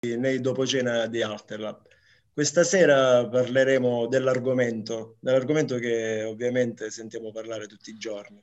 [0.00, 1.86] nei dopo cena di Alterlab.
[2.32, 8.42] Questa sera parleremo dell'argomento, dell'argomento che ovviamente sentiamo parlare tutti i giorni,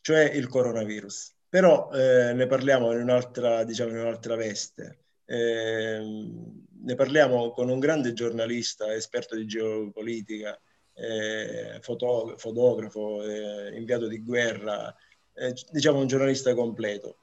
[0.00, 1.34] cioè il coronavirus.
[1.48, 5.00] Però eh, ne parliamo in un'altra, diciamo, in un'altra veste.
[5.26, 10.58] Eh, ne parliamo con un grande giornalista, esperto di geopolitica,
[10.94, 14.94] eh, foto- fotografo, eh, inviato di guerra,
[15.34, 17.18] eh, diciamo un giornalista completo.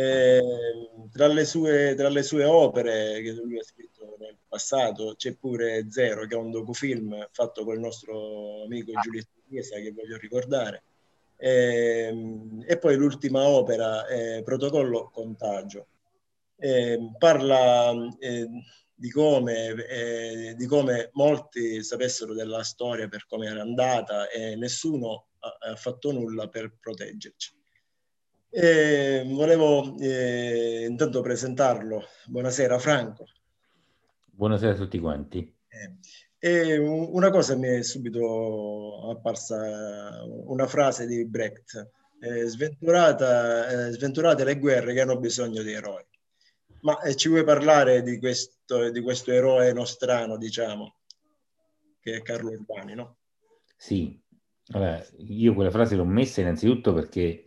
[0.00, 0.40] Eh,
[1.10, 5.90] tra, le sue, tra, le sue, opere che lui ha scritto nel passato c'è pure
[5.90, 10.84] Zero, che è un docufilm fatto con il nostro amico Giulietto Chiesa, che voglio ricordare.
[11.36, 12.14] Eh,
[12.64, 15.88] e poi l'ultima opera, eh, Protocollo Contagio.
[16.58, 18.48] Ehm, parla eh,
[18.94, 25.26] di come, eh, di come molti sapessero della storia per come era andata e nessuno
[25.40, 27.57] ha, ha fatto nulla per proteggerci.
[28.50, 32.04] E volevo eh, intanto presentarlo.
[32.26, 33.26] Buonasera Franco.
[34.24, 35.54] Buonasera a tutti quanti.
[36.38, 41.90] Eh, una cosa mi è subito apparsa, una frase di Brecht,
[42.20, 46.04] eh, sventurata, eh, sventurate le guerre che hanno bisogno di eroi.
[46.80, 51.00] Ma eh, ci vuoi parlare di questo, di questo eroe nostrano, diciamo,
[52.00, 53.18] che è Carlo Urbani, no?
[53.76, 54.18] Sì,
[54.68, 57.44] allora, io quella frase l'ho messa innanzitutto perché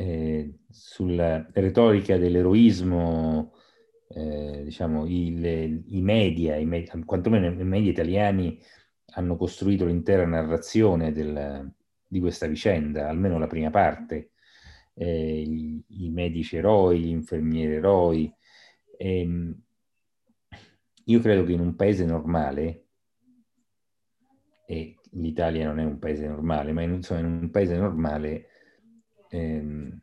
[0.00, 3.52] eh, sulla retorica dell'eroismo,
[4.08, 8.58] eh, diciamo, i, le, i media, i media, quantomeno i media italiani
[9.14, 11.70] hanno costruito l'intera narrazione del,
[12.06, 14.30] di questa vicenda, almeno la prima parte,
[14.94, 18.32] eh, i, i, medici eroi, gli infermieri eroi.
[18.96, 19.62] E, ehm,
[21.04, 22.86] io credo che in un paese normale,
[24.66, 28.49] e l'Italia non è un paese normale, ma in, insomma, in un paese normale
[29.30, 30.00] ehm,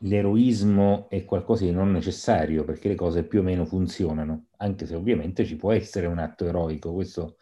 [0.00, 4.94] l'eroismo è qualcosa di non necessario perché le cose più o meno funzionano, anche se
[4.94, 7.38] ovviamente ci può essere un atto eroico, questo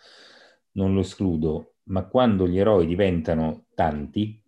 [0.72, 4.42] non lo escludo, ma quando gli eroi diventano tanti,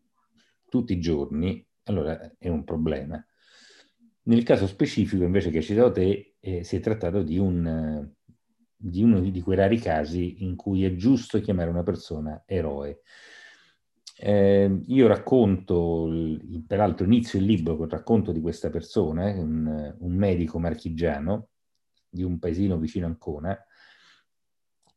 [0.69, 3.22] tutti i giorni, allora è un problema.
[4.25, 8.11] Nel caso specifico, invece, che hai citato te, eh, si è trattato di, un,
[8.77, 13.00] di uno di quei rari casi in cui è giusto chiamare una persona eroe.
[14.21, 16.09] Eh, io racconto,
[16.67, 21.51] peraltro inizio il libro con il racconto di questa persona, eh, un, un, medico marchigiano
[22.09, 23.56] di un paesino vicino a Ancona,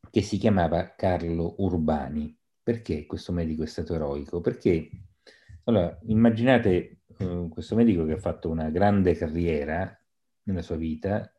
[0.09, 2.36] che si chiamava Carlo Urbani.
[2.64, 4.42] Perché questo medico è stato eroico?
[4.42, 4.90] Perché,
[5.66, 9.96] allora, immaginate eh, questo medico che ha fatto una grande carriera
[10.44, 11.32] nella sua vita,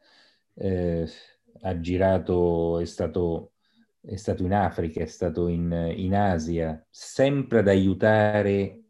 [0.54, 1.08] eh,
[1.62, 3.51] ha girato, è stato
[4.04, 8.80] è stato in Africa, è stato in, in Asia, sempre ad aiutare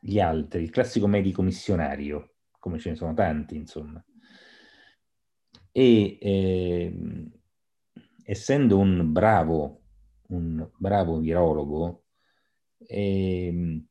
[0.00, 4.04] gli altri, il classico medico missionario, come ce ne sono tanti, insomma.
[5.70, 7.30] E eh,
[8.24, 9.82] essendo un bravo,
[10.28, 12.04] un bravo virologo,
[12.78, 13.82] eh,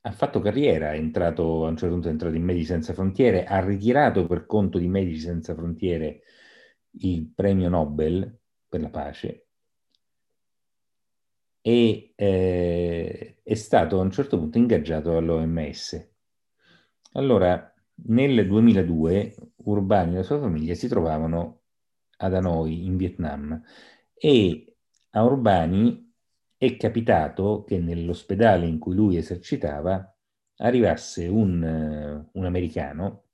[0.00, 3.44] ha fatto carriera, è entrato, a un certo punto è entrato in Medici Senza Frontiere,
[3.44, 6.22] ha ritirato per conto di Medici Senza Frontiere
[7.00, 8.38] il premio Nobel
[8.68, 9.48] per la pace
[11.60, 16.10] e eh, è stato a un certo punto ingaggiato all'OMS.
[17.12, 17.74] Allora,
[18.06, 21.60] nel 2002 Urbani e la sua famiglia si trovavano
[22.18, 23.62] ad Hanoi, in Vietnam,
[24.14, 24.76] e
[25.10, 26.12] a Urbani
[26.56, 30.10] è capitato che nell'ospedale in cui lui esercitava
[30.56, 33.24] arrivasse un, un americano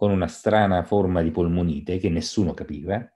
[0.00, 3.06] con una strana forma di polmonite che nessuno capiva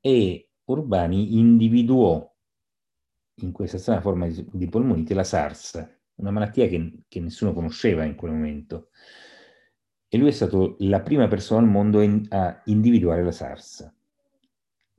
[0.00, 2.32] e Urbani individuò
[3.40, 8.14] in questa strana forma di, polmonite la SARS, una malattia che, che, nessuno conosceva in
[8.14, 8.90] quel momento.
[10.06, 13.92] E lui è stato la prima persona al mondo in, a individuare la SARS.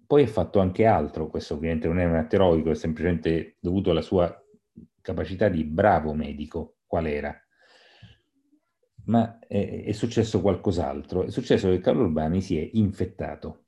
[0.05, 3.91] Poi ha fatto anche altro, questo ovviamente non è un atto eroico, è semplicemente dovuto
[3.91, 4.29] alla sua
[4.99, 7.33] capacità di bravo medico, qual era
[9.09, 11.23] ma è, è successo qualcos'altro.
[11.23, 13.65] È successo che Carlo Urbani si è infettato.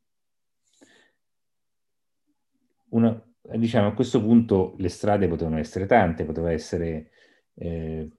[2.89, 3.21] Una,
[3.56, 7.12] diciamo, a questo punto le strade potevano essere tante, poteva essere,
[7.56, 8.10] eh,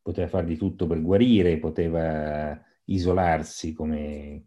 [0.00, 4.46] poteva fare di tutto per guarire, poteva isolarsi come,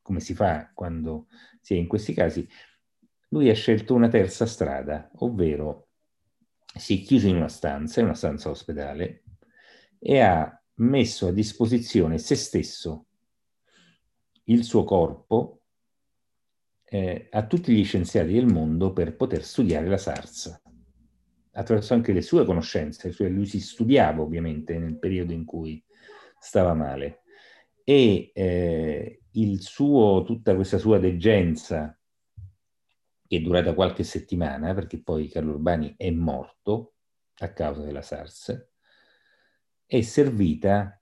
[0.00, 1.26] come si fa quando
[1.60, 2.48] si è in questi casi.
[3.30, 5.88] Lui ha scelto una terza strada, ovvero
[6.64, 9.24] si è chiuso in una stanza, in una stanza ospedale,
[9.98, 13.06] e ha messo a disposizione se stesso,
[14.44, 15.62] il suo corpo,
[16.84, 20.62] eh, a tutti gli scienziati del mondo per poter studiare la SARS,
[21.52, 25.82] attraverso anche le sue conoscenze, cioè lui si studiava ovviamente nel periodo in cui
[26.38, 27.22] stava male.
[27.82, 29.20] E eh,
[29.58, 31.98] suo, tutta questa sua degenza,
[33.26, 36.94] che è durata qualche settimana, perché poi Carlo Urbani è morto
[37.38, 38.68] a causa della SARS,
[39.86, 41.00] è servita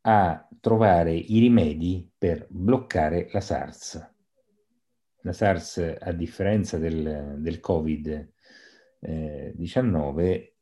[0.00, 4.14] a trovare i rimedi per bloccare la SARS.
[5.22, 10.54] La SARS, a differenza del, del Covid-19, eh,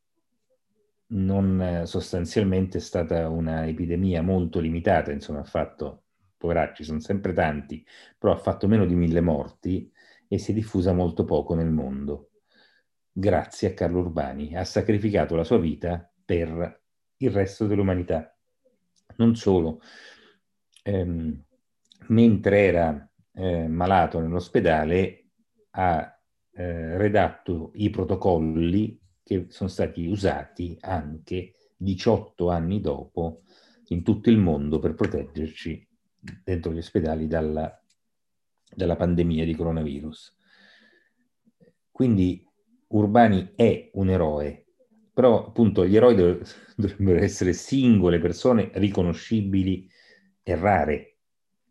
[1.08, 6.06] non sostanzialmente è stata un'epidemia molto limitata, insomma ha fatto,
[6.36, 7.86] poveracci, sono sempre tanti,
[8.18, 9.88] però ha fatto meno di mille morti
[10.26, 12.30] e si è diffusa molto poco nel mondo.
[13.12, 16.85] Grazie a Carlo Urbani, ha sacrificato la sua vita per
[17.18, 18.36] il resto dell'umanità.
[19.16, 19.80] Non solo,
[20.82, 21.44] ehm,
[22.08, 25.24] mentre era eh, malato nell'ospedale
[25.70, 26.18] ha
[26.52, 33.42] eh, redatto i protocolli che sono stati usati anche 18 anni dopo
[33.88, 35.86] in tutto il mondo per proteggerci
[36.42, 37.82] dentro gli ospedali dalla,
[38.74, 40.36] dalla pandemia di coronavirus.
[41.90, 42.44] Quindi
[42.88, 44.65] Urbani è un eroe,
[45.16, 46.14] però appunto gli eroi
[46.76, 49.88] dovrebbero essere singole persone riconoscibili
[50.42, 51.16] e rare.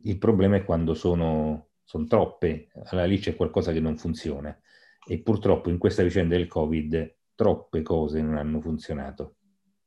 [0.02, 4.60] Il problema è quando sono, sono troppe, allora lì c'è qualcosa che non funziona.
[5.08, 9.36] E purtroppo in questa vicenda del Covid troppe cose non hanno funzionato,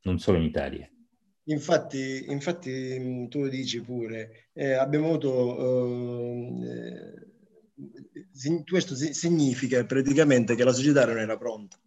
[0.03, 0.89] non solo in Italia.
[1.43, 5.57] Infatti, infatti tu lo dici pure, eh, abbiamo avuto...
[6.63, 7.27] Eh,
[8.65, 11.77] questo significa praticamente che la società non era pronta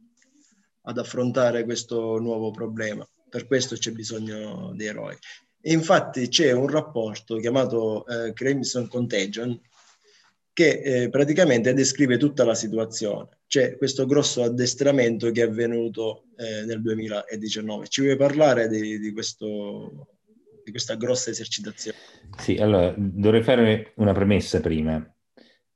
[0.82, 3.06] ad affrontare questo nuovo problema.
[3.28, 5.16] Per questo c'è bisogno di eroi.
[5.60, 9.58] E infatti c'è un rapporto chiamato eh, Crimson Contagion
[10.52, 13.38] che eh, praticamente descrive tutta la situazione.
[13.46, 17.86] C'è questo grosso addestramento che è avvenuto eh, nel 2019.
[17.88, 20.08] Ci vuoi parlare di, di, questo,
[20.64, 21.96] di questa grossa esercitazione?
[22.38, 25.02] Sì, allora dovrei fare una premessa prima.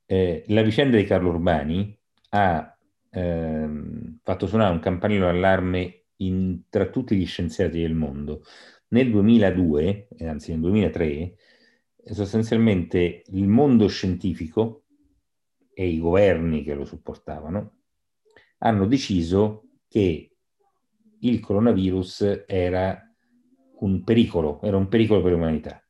[0.04, 1.98] Eh, la vicenda di Carlo Urbani
[2.30, 2.75] ha
[3.16, 8.42] ehm, fatto suonare un campanello d'allarme in, tra tutti gli scienziati del mondo.
[8.88, 11.34] Nel 2002, eh, anzi nel 2003,
[12.12, 14.84] sostanzialmente il mondo scientifico
[15.72, 17.78] e i governi che lo supportavano
[18.58, 20.30] hanno deciso che
[21.20, 23.02] il coronavirus era
[23.80, 25.82] un pericolo, era un pericolo per l'umanità.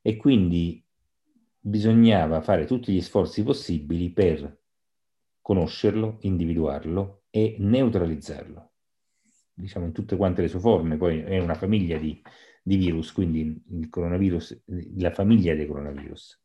[0.00, 0.84] E quindi
[1.60, 4.61] bisognava fare tutti gli sforzi possibili per
[5.42, 8.70] conoscerlo, individuarlo e neutralizzarlo.
[9.52, 12.22] Diciamo in tutte quante le sue forme, poi è una famiglia di,
[12.62, 14.62] di virus, quindi il coronavirus,
[14.96, 16.40] la famiglia dei coronavirus.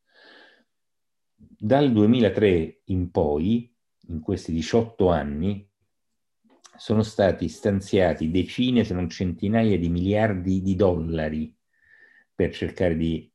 [1.36, 3.74] Dal 2003 in poi,
[4.08, 5.70] in questi 18 anni,
[6.76, 11.56] sono stati stanziati decine, se non centinaia di miliardi di dollari
[12.34, 13.32] per cercare di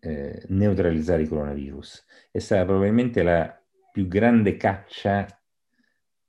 [0.00, 2.04] eh, neutralizzare il coronavirus.
[2.30, 3.63] È stata probabilmente la
[3.94, 5.24] più grande caccia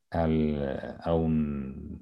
[0.09, 1.99] al, a un...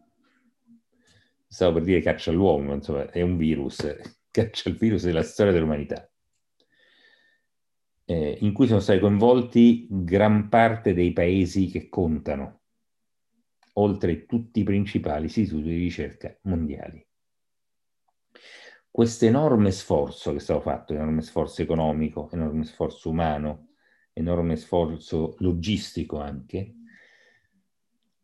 [1.48, 3.77] stavo per dire caccia all'uomo, insomma, è un virus,
[4.30, 6.12] caccia al virus della storia dell'umanità,
[8.04, 12.63] eh, in cui sono stati coinvolti gran parte dei paesi che contano,
[13.75, 17.07] oltre tutti i principali istituti di ricerca mondiali.
[18.92, 23.72] Questo enorme sforzo che è stato fatto, enorme sforzo economico, enorme sforzo umano,
[24.14, 26.76] enorme sforzo logistico anche,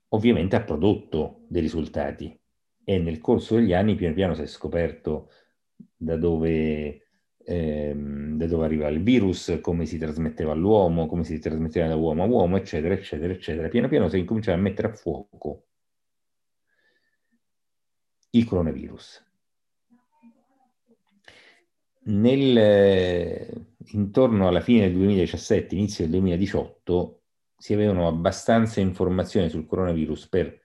[0.10, 2.40] ovviamente ha prodotto dei risultati
[2.84, 5.30] e nel corso degli anni piano piano si è scoperto
[5.96, 11.88] da dove, ehm, da dove arriva il virus, come si trasmetteva all'uomo, come si trasmetteva
[11.88, 13.68] da uomo a uomo, eccetera, eccetera, eccetera.
[13.68, 15.66] Piano piano si è incominciato a mettere a fuoco
[18.32, 19.28] il coronavirus.
[22.06, 27.22] Nel, intorno alla fine del 2017, inizio del 2018,
[27.58, 30.62] si avevano abbastanza informazioni sul coronavirus per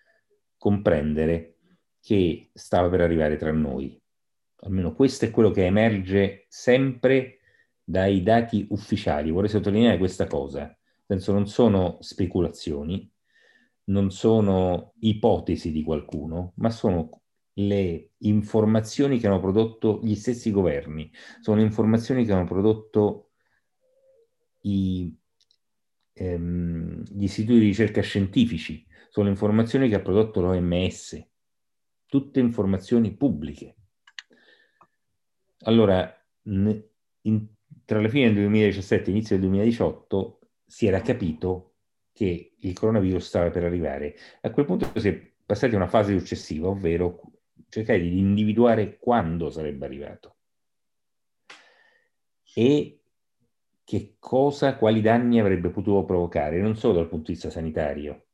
[0.57, 1.57] comprendere
[2.00, 4.00] che stava per arrivare tra noi.
[4.61, 7.40] Almeno questo è quello che emerge sempre
[7.83, 9.31] dai dati ufficiali.
[9.31, 10.61] Vorrei sottolineare questa cosa.
[11.07, 13.11] Nel senso, non sono speculazioni,
[13.85, 17.21] non sono ipotesi di qualcuno, ma sono
[17.54, 23.30] le informazioni che hanno prodotto gli stessi governi, sono informazioni che hanno prodotto
[24.62, 25.14] i,
[26.12, 31.25] ehm, gli istituti di ricerca scientifici, sono informazioni che ha prodotto l'OMS,
[32.06, 33.76] tutte informazioni pubbliche.
[35.66, 37.46] Allora, in,
[37.84, 41.75] tra la fine del 2017 e l'inizio del 2018 si era capito
[42.12, 44.16] che il coronavirus stava per arrivare.
[44.42, 47.20] A quel punto si è passati a una fase successiva, ovvero
[47.75, 50.37] cercare di individuare quando sarebbe arrivato
[52.54, 53.00] e
[53.83, 58.26] che cosa, quali danni avrebbe potuto provocare, non solo dal punto di vista sanitario,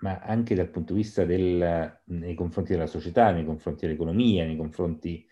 [0.00, 4.56] ma anche dal punto di vista del, nei confronti della società, nei confronti dell'economia, nei
[4.56, 5.26] confronti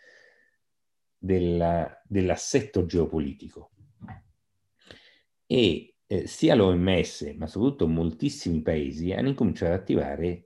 [1.16, 3.70] della, dell'assetto geopolitico.
[5.46, 10.43] E eh, sia l'OMS, ma soprattutto moltissimi paesi, hanno incominciato ad attivare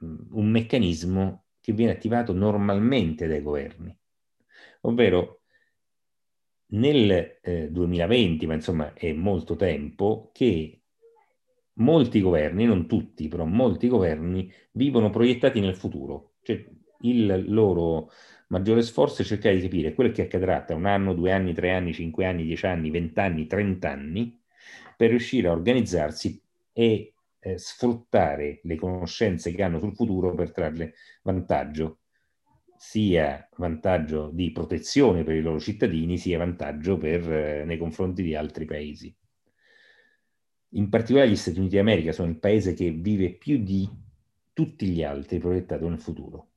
[0.00, 3.96] un meccanismo che viene attivato normalmente dai governi,
[4.82, 5.42] ovvero
[6.72, 10.82] nel eh, 2020, ma insomma è molto tempo, che
[11.74, 16.34] molti governi, non tutti, però molti governi vivono proiettati nel futuro.
[16.42, 16.64] Cioè
[17.02, 18.10] il loro
[18.48, 21.72] maggiore sforzo è cercare di capire quello che accadrà tra un anno, due anni, tre
[21.72, 24.38] anni, cinque anni, dieci anni, vent'anni, trent'anni,
[24.96, 26.40] per riuscire a organizzarsi
[26.72, 32.00] e eh, sfruttare le conoscenze che hanno sul futuro per trarle vantaggio,
[32.76, 38.34] sia vantaggio di protezione per i loro cittadini, sia vantaggio per, eh, nei confronti di
[38.34, 39.14] altri paesi.
[40.74, 43.88] In particolare gli Stati Uniti d'America sono il paese che vive più di
[44.52, 46.48] tutti gli altri proiettato nel futuro.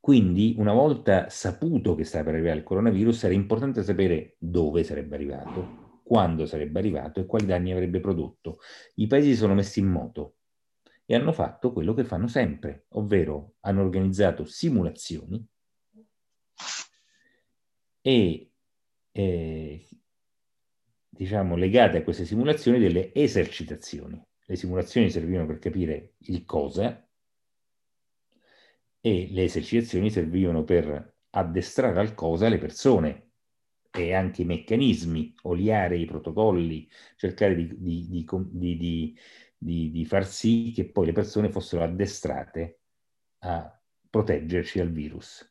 [0.00, 5.14] Quindi, una volta saputo che stava per arrivare il coronavirus, era importante sapere dove sarebbe
[5.14, 8.58] arrivato, quando sarebbe arrivato e quali danni avrebbe prodotto.
[8.96, 10.36] I paesi si sono messi in moto
[11.06, 15.44] e hanno fatto quello che fanno sempre, ovvero hanno organizzato simulazioni
[18.02, 18.50] e
[19.12, 19.88] eh,
[21.08, 24.22] diciamo legate a queste simulazioni delle esercitazioni.
[24.46, 27.02] Le simulazioni servivano per capire il cosa
[29.00, 33.30] e le esercitazioni servivano per addestrare al cosa le persone
[33.96, 38.26] e anche i meccanismi, oliare i protocolli, cercare di, di,
[39.56, 42.80] di, di, far sì che poi le persone fossero addestrate
[43.40, 45.48] a proteggerci dal virus.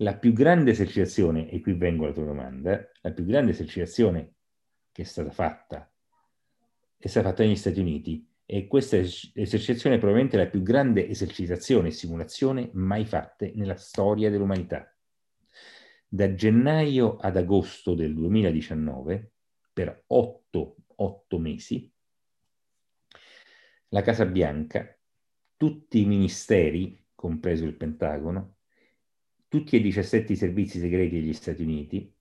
[0.00, 4.34] La più grande esercitazione, e qui vengo alla tua domanda, la più grande esercitazione
[4.92, 5.90] che è stata fatta
[6.98, 11.88] è stata fatta negli Stati Uniti e questa esercitazione è probabilmente la più grande esercitazione
[11.88, 14.95] e simulazione mai fatte nella storia dell'umanità.
[16.08, 19.32] Da gennaio ad agosto del 2019,
[19.72, 21.92] per otto, otto mesi,
[23.88, 24.96] la Casa Bianca,
[25.56, 28.56] tutti i ministeri, compreso il Pentagono,
[29.48, 32.12] tutti e 17 i servizi segreti degli Stati Uniti,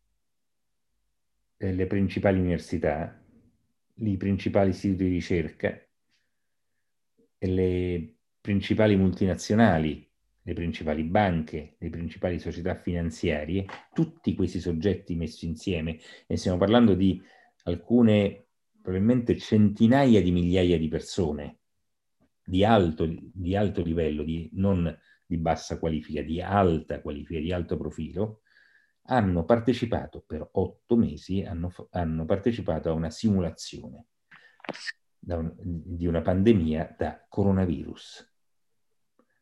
[1.57, 3.21] eh, le principali università,
[3.95, 5.87] i principali istituti di ricerca,
[7.39, 10.04] le principali multinazionali,
[10.47, 15.97] le principali banche, le principali società finanziarie, tutti questi soggetti messi insieme,
[16.27, 17.19] e stiamo parlando di
[17.63, 18.49] alcune,
[18.79, 21.59] probabilmente centinaia di migliaia di persone
[22.43, 27.75] di alto, di alto livello, di, non di bassa qualifica, di alta qualifica, di alto
[27.75, 28.41] profilo,
[29.07, 34.05] hanno partecipato per otto mesi, hanno, hanno partecipato a una simulazione
[35.21, 38.34] un, di una pandemia da coronavirus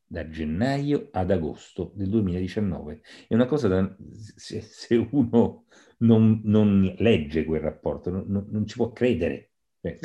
[0.06, 3.02] da gennaio ad agosto del 2019.
[3.28, 3.96] È una cosa da,
[4.36, 5.66] se, se uno
[6.00, 9.50] non, non, legge quel rapporto, non, non ci può credere.
[9.82, 10.00] Eh,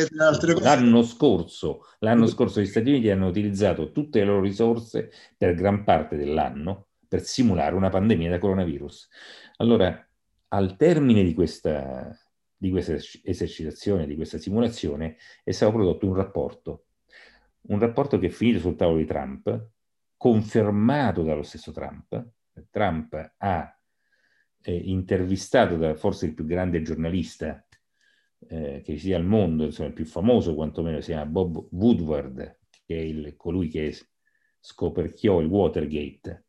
[0.61, 5.85] l'anno scorso, l'anno scorso gli Stati Uniti hanno utilizzato tutte le loro risorse per gran
[5.85, 9.09] parte dell'anno per simulare una pandemia da coronavirus.
[9.57, 10.07] Allora,
[10.49, 12.17] al termine di questa,
[12.57, 16.85] di questa esercitazione, di questa simulazione, è stato prodotto un rapporto.
[17.69, 19.69] Un rapporto che è finito sul tavolo di Trump,
[20.18, 22.30] confermato dallo stesso Trump.
[22.70, 23.80] Trump ha
[24.60, 27.64] eh, intervistato da forse il più grande giornalista
[28.48, 32.96] eh, che sia al mondo, insomma il più famoso quantomeno, si chiama Bob Woodward, che
[32.96, 33.96] è il, colui che
[34.60, 36.46] scoperchiò il Watergate.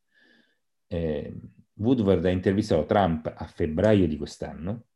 [0.87, 1.33] Eh,
[1.75, 4.87] Woodward ha intervistato Trump a febbraio di quest'anno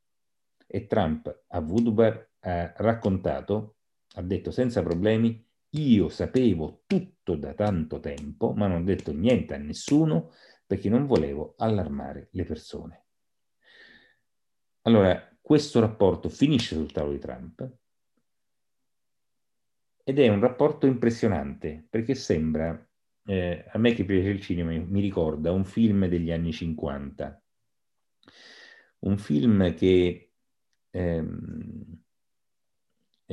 [0.68, 3.78] e Trump a Woodward ha raccontato,
[4.16, 9.54] ha detto senza problemi, io sapevo tutto da tanto tempo, ma non ho detto niente
[9.54, 10.32] a nessuno
[10.66, 13.06] perché non volevo allarmare le persone.
[14.82, 17.72] Allora, questo rapporto finisce sul tavolo di Trump
[20.04, 22.90] ed è un rapporto impressionante perché sembra,
[23.26, 27.42] eh, a me che piace il cinema, mi ricorda un film degli anni 50,
[29.00, 30.34] un film che
[30.92, 32.03] ehm,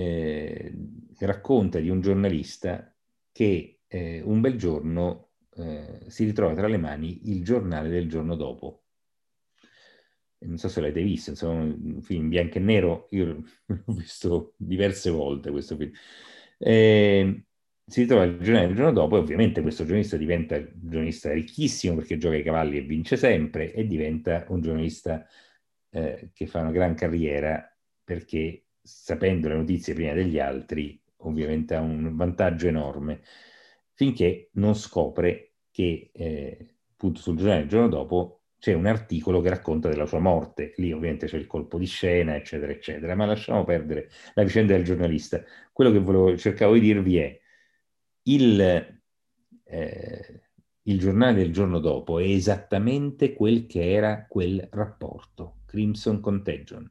[0.00, 0.72] eh,
[1.18, 2.94] racconta di un giornalista
[3.32, 8.34] che eh, un bel giorno eh, si ritrova tra le mani il giornale del giorno
[8.34, 8.84] dopo.
[10.42, 13.26] Non so se l'avete visto, insomma, un film bianco e nero, io
[13.66, 15.92] l'ho visto diverse volte questo film.
[16.58, 17.44] Eh,
[17.84, 21.96] si trova il giornale il giorno dopo e ovviamente questo giornalista diventa un giornalista ricchissimo
[21.96, 25.26] perché gioca ai cavalli e vince sempre e diventa un giornalista
[25.90, 27.66] eh, che fa una gran carriera
[28.04, 33.20] perché sapendo le notizie prima degli altri ovviamente ha un vantaggio enorme
[33.92, 39.48] finché non scopre che eh, appunto sul giornale il giorno dopo c'è un articolo che
[39.48, 40.74] racconta della sua morte.
[40.76, 44.84] Lì ovviamente c'è il colpo di scena, eccetera, eccetera, ma lasciamo perdere la vicenda del
[44.84, 45.42] giornalista.
[45.72, 47.40] Quello che volevo, cercavo di dirvi è
[48.24, 48.60] il,
[49.64, 50.42] eh,
[50.82, 56.90] il giornale del giorno dopo è esattamente quel che era quel rapporto, Crimson Contagion.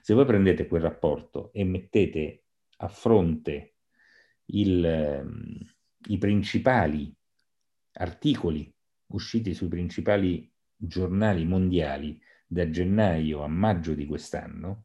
[0.00, 2.44] Se voi prendete quel rapporto e mettete
[2.78, 3.76] a fronte
[4.46, 5.58] il, ehm,
[6.08, 7.14] i principali
[7.92, 8.72] articoli
[9.08, 14.84] usciti sui principali giornali mondiali da gennaio a maggio di quest'anno,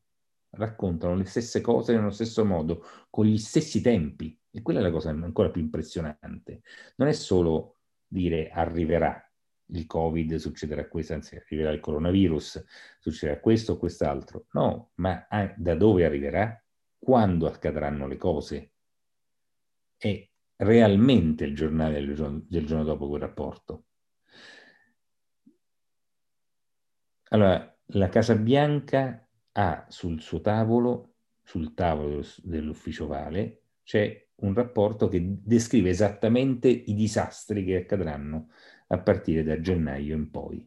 [0.51, 4.37] raccontano le stesse cose nello stesso modo, con gli stessi tempi.
[4.49, 6.61] E quella è la cosa ancora più impressionante.
[6.97, 7.77] Non è solo
[8.07, 9.30] dire arriverà
[9.71, 12.63] il Covid, succederà questo, anzi arriverà il coronavirus,
[12.99, 14.47] succederà questo o quest'altro.
[14.51, 15.25] No, ma
[15.55, 16.61] da dove arriverà?
[16.97, 18.71] Quando accadranno le cose?
[19.97, 23.85] È realmente il giornale del giorno, del giorno dopo quel rapporto.
[27.29, 35.07] Allora, la Casa Bianca ha sul suo tavolo, sul tavolo dell'ufficio Vale, c'è un rapporto
[35.07, 38.49] che descrive esattamente i disastri che accadranno
[38.91, 40.63] a partire da gennaio in poi.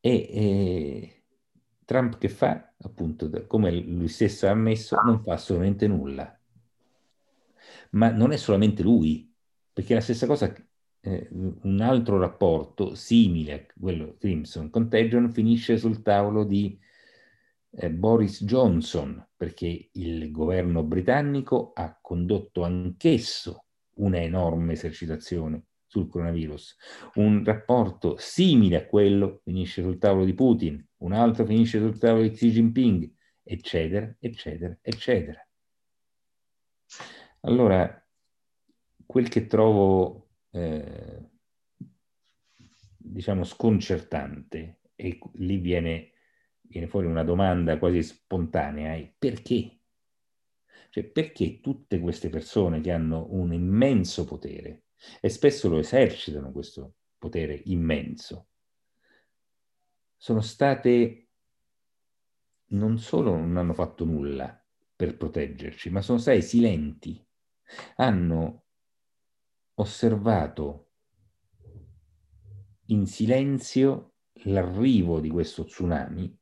[0.00, 1.24] E, e
[1.84, 6.38] Trump che fa, appunto, come lui stesso ha ammesso, non fa assolutamente nulla.
[7.90, 9.32] Ma non è solamente lui,
[9.72, 10.52] perché la stessa cosa
[11.00, 16.78] eh, un altro rapporto simile a quello Crimson Contagion finisce sul tavolo di
[17.70, 23.64] eh, Boris Johnson, perché il governo britannico ha condotto anch'esso
[23.96, 26.76] una enorme esercitazione sul coronavirus.
[27.14, 32.22] Un rapporto simile a quello finisce sul tavolo di Putin, un altro finisce sul tavolo
[32.22, 33.10] di Xi Jinping,
[33.42, 35.46] eccetera, eccetera, eccetera.
[37.40, 38.06] Allora,
[39.06, 41.30] quel che trovo, eh,
[42.96, 46.14] diciamo, sconcertante, e lì viene
[46.74, 49.78] viene fuori una domanda quasi spontanea, è perché?
[50.94, 54.84] Cioè, perché tutte queste persone che hanno un immenso potere,
[55.20, 58.46] e spesso lo esercitano questo potere immenso,
[60.16, 61.30] sono state,
[62.66, 67.20] non solo non hanno fatto nulla per proteggerci, ma sono state silenti,
[67.96, 68.66] hanno
[69.74, 70.90] osservato
[72.86, 74.12] in silenzio
[74.44, 76.38] l'arrivo di questo tsunami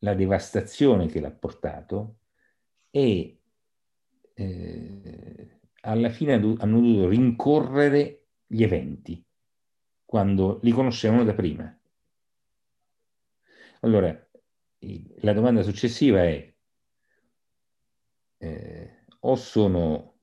[0.00, 2.18] la devastazione che l'ha portato
[2.96, 3.40] e
[4.34, 9.20] eh, alla fine hanno dovuto rincorrere gli eventi
[10.04, 11.76] quando li conoscevano da prima.
[13.80, 14.16] Allora,
[15.22, 16.54] la domanda successiva è
[18.38, 20.18] eh, o sono,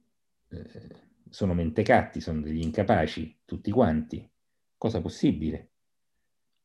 [0.48, 0.96] eh,
[1.30, 4.32] sono mentecatti, sono degli incapaci tutti quanti,
[4.78, 5.72] cosa possibile?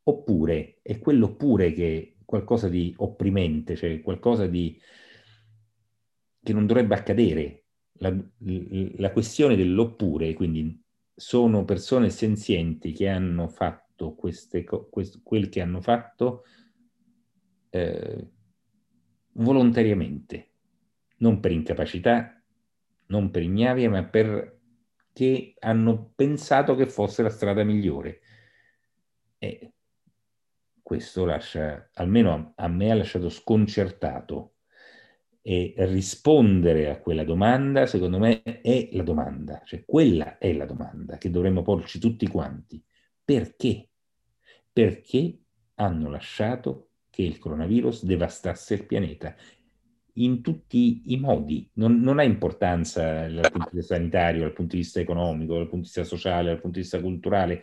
[0.05, 4.81] Oppure è quell'oppure che qualcosa di opprimente, cioè qualcosa di,
[6.47, 7.65] che non dovrebbe accadere.
[7.99, 8.15] La,
[8.99, 10.81] la questione dell'oppure, quindi
[11.13, 16.45] sono persone senzienti che hanno fatto queste, quest, quel che hanno fatto
[17.71, 18.31] eh,
[19.33, 20.51] volontariamente,
[21.19, 22.41] non per incapacità,
[23.07, 28.21] non per ignavia, ma perché hanno pensato che fosse la strada migliore.
[29.39, 29.73] E
[30.81, 34.56] questo lascia, almeno a, a me ha lasciato sconcertato.
[35.49, 41.19] E rispondere a quella domanda, secondo me, è la domanda, cioè quella è la domanda
[41.19, 42.83] che dovremmo porci tutti quanti.
[43.25, 43.91] Perché?
[44.73, 45.39] Perché
[45.75, 49.37] hanno lasciato che il coronavirus devastasse il pianeta
[50.15, 51.71] in tutti i modi.
[51.75, 55.69] Non, non, ha importanza dal punto di vista sanitario, dal punto di vista economico, dal
[55.69, 57.63] punto di vista sociale, dal punto di vista culturale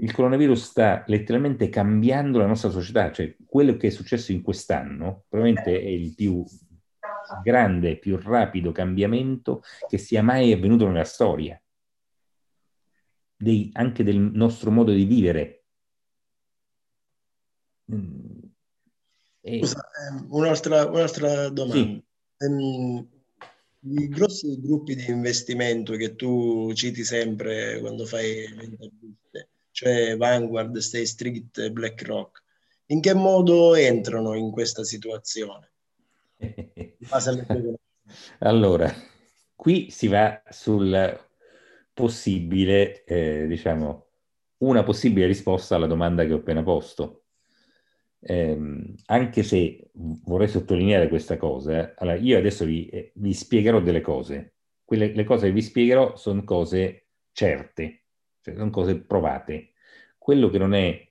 [0.00, 5.24] il coronavirus sta letteralmente cambiando la nostra società, cioè quello che è successo in quest'anno
[5.28, 6.44] probabilmente è il più
[7.42, 11.60] grande, più rapido cambiamento che sia mai avvenuto nella storia,
[13.36, 15.64] dei, anche del nostro modo di vivere.
[17.92, 18.38] Mm.
[19.40, 19.58] E...
[19.58, 21.78] Scusa, ehm, un'altra, un'altra, domanda.
[21.78, 22.04] Sì.
[22.46, 23.08] Um,
[23.80, 30.76] I grossi gruppi di investimento che tu citi sempre quando fai le interviste, cioè Vanguard,
[30.78, 32.42] State Street e BlackRock,
[32.86, 35.72] in che modo entrano in questa situazione?
[38.38, 38.92] Allora,
[39.54, 41.26] qui si va sul
[41.92, 44.06] possibile, eh, diciamo,
[44.58, 47.24] una possibile risposta alla domanda che ho appena posto.
[48.20, 54.00] Eh, anche se vorrei sottolineare questa cosa, allora io adesso vi, eh, vi spiegherò delle
[54.00, 54.54] cose.
[54.84, 58.04] Quelle, le cose che vi spiegherò sono cose certe,
[58.40, 59.72] cioè sono cose provate.
[60.16, 61.08] Quello che non è,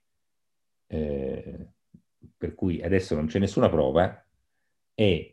[0.87, 1.67] eh,
[2.37, 4.26] per cui adesso non c'è nessuna prova,
[4.97, 5.31] è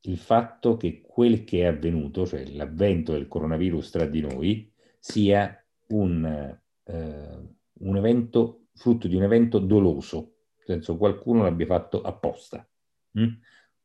[0.00, 5.64] il fatto che quel che è avvenuto, cioè l'avvento del coronavirus tra di noi, sia
[5.90, 7.38] un, eh,
[7.72, 12.68] un evento, frutto di un evento doloso, nel senso qualcuno l'abbia fatto apposta.
[13.16, 13.28] Mm?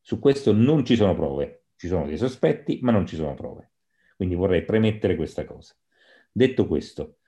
[0.00, 3.70] Su questo non ci sono prove, ci sono dei sospetti, ma non ci sono prove.
[4.16, 5.72] Quindi vorrei premettere questa cosa.
[6.32, 7.18] Detto questo,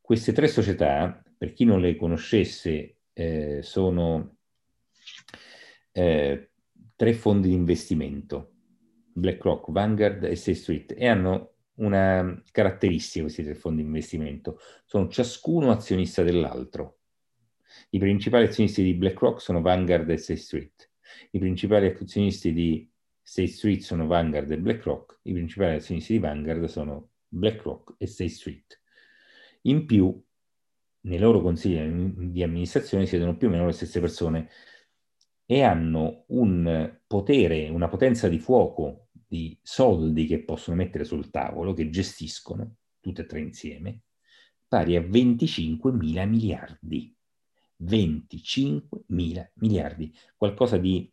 [0.00, 4.38] queste tre società, per chi non le conoscesse, eh, sono
[5.92, 6.50] eh,
[6.96, 8.52] tre fondi di investimento,
[9.12, 15.08] BlackRock, Vanguard e State Street, e hanno una caratteristica questi tre fondi di investimento, sono
[15.08, 17.00] ciascuno azionista dell'altro.
[17.90, 20.90] I principali azionisti di BlackRock sono Vanguard e State Street,
[21.32, 26.64] i principali azionisti di State Street sono Vanguard e BlackRock, i principali azionisti di Vanguard
[26.64, 28.80] sono BlackRock e State Street.
[29.62, 30.18] In più,
[31.00, 31.78] nei loro consigli
[32.30, 34.48] di amministrazione siedono più o meno le stesse persone
[35.46, 41.72] e hanno un potere, una potenza di fuoco di soldi che possono mettere sul tavolo,
[41.72, 44.02] che gestiscono, tutte e tre insieme,
[44.66, 47.14] pari a 25 mila miliardi.
[47.78, 51.10] 25 mila miliardi, qualcosa di,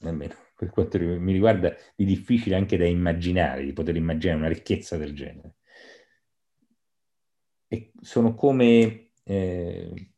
[0.00, 4.96] almeno per quanto mi riguarda, di difficile anche da immaginare, di poter immaginare una ricchezza
[4.96, 5.56] del genere.
[7.68, 10.13] E sono come eh,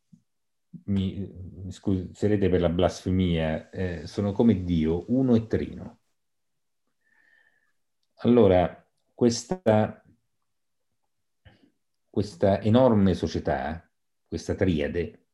[0.85, 1.29] mi,
[1.63, 5.99] mi scuserete per la blasfemia, eh, sono come Dio, uno e trino.
[8.21, 10.03] Allora, questa,
[12.09, 13.89] questa enorme società,
[14.27, 15.27] questa triade,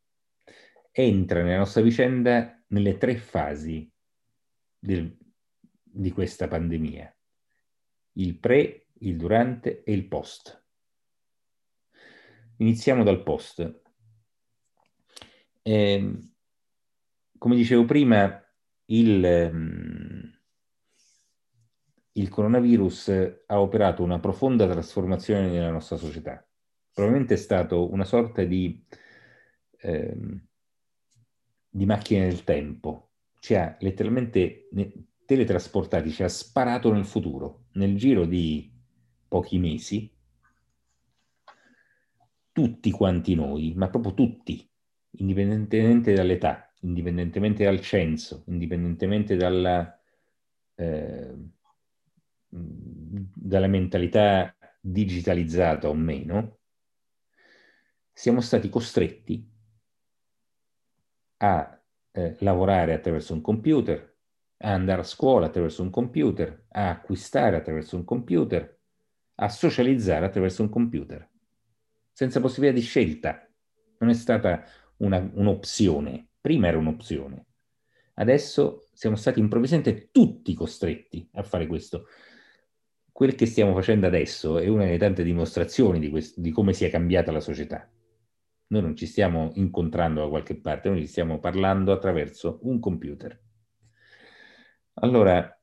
[0.92, 3.92] entra nella nostra vicenda nelle tre fasi
[4.78, 5.18] del,
[5.82, 7.16] di questa pandemia.
[8.14, 10.62] Il pre, il durante e il post.
[12.58, 13.82] Iniziamo dal post.
[15.64, 16.20] Eh,
[17.38, 18.42] come dicevo prima,
[18.86, 20.24] il, mm,
[22.14, 26.46] il coronavirus ha operato una profonda trasformazione nella nostra società.
[26.94, 28.86] Probabilmente è stato una sorta di,
[29.78, 30.18] eh,
[31.70, 33.12] di macchina del tempo.
[33.40, 34.70] Ci ha letteralmente
[35.26, 37.66] teletrasportati, ci ha sparato nel futuro.
[37.74, 38.72] Nel giro di
[39.28, 40.14] pochi mesi,
[42.52, 44.70] tutti quanti noi, ma proprio tutti,
[45.18, 50.00] indipendentemente dall'età, indipendentemente dal censo, indipendentemente dalla,
[50.76, 51.34] eh,
[52.50, 56.58] dalla mentalità digitalizzata o meno,
[58.12, 59.50] siamo stati costretti
[61.38, 64.16] a eh, lavorare attraverso un computer,
[64.58, 68.80] a andare a scuola attraverso un computer, a acquistare attraverso un computer,
[69.36, 71.28] a socializzare attraverso un computer,
[72.12, 73.48] senza possibilità di scelta.
[73.98, 74.64] Non è stata
[75.04, 77.46] una, un'opzione, prima era un'opzione,
[78.16, 82.08] adesso siamo stati improvvisamente tutti costretti a fare questo.
[83.12, 86.90] Quel che stiamo facendo adesso è una delle tante dimostrazioni di, questo, di come sia
[86.90, 87.88] cambiata la società.
[88.68, 93.40] Noi non ci stiamo incontrando da qualche parte, noi ci stiamo parlando attraverso un computer.
[94.96, 95.60] Allora,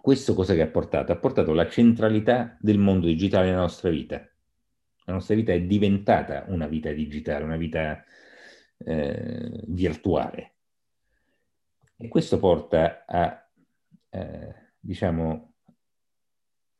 [0.00, 1.12] questo cosa che ha portato?
[1.12, 4.26] Ha portato la centralità del mondo digitale nella nostra vita
[5.08, 8.04] la nostra vita è diventata una vita digitale, una vita
[8.76, 10.56] eh, virtuale.
[11.96, 13.50] E questo porta a,
[14.10, 15.54] eh, diciamo,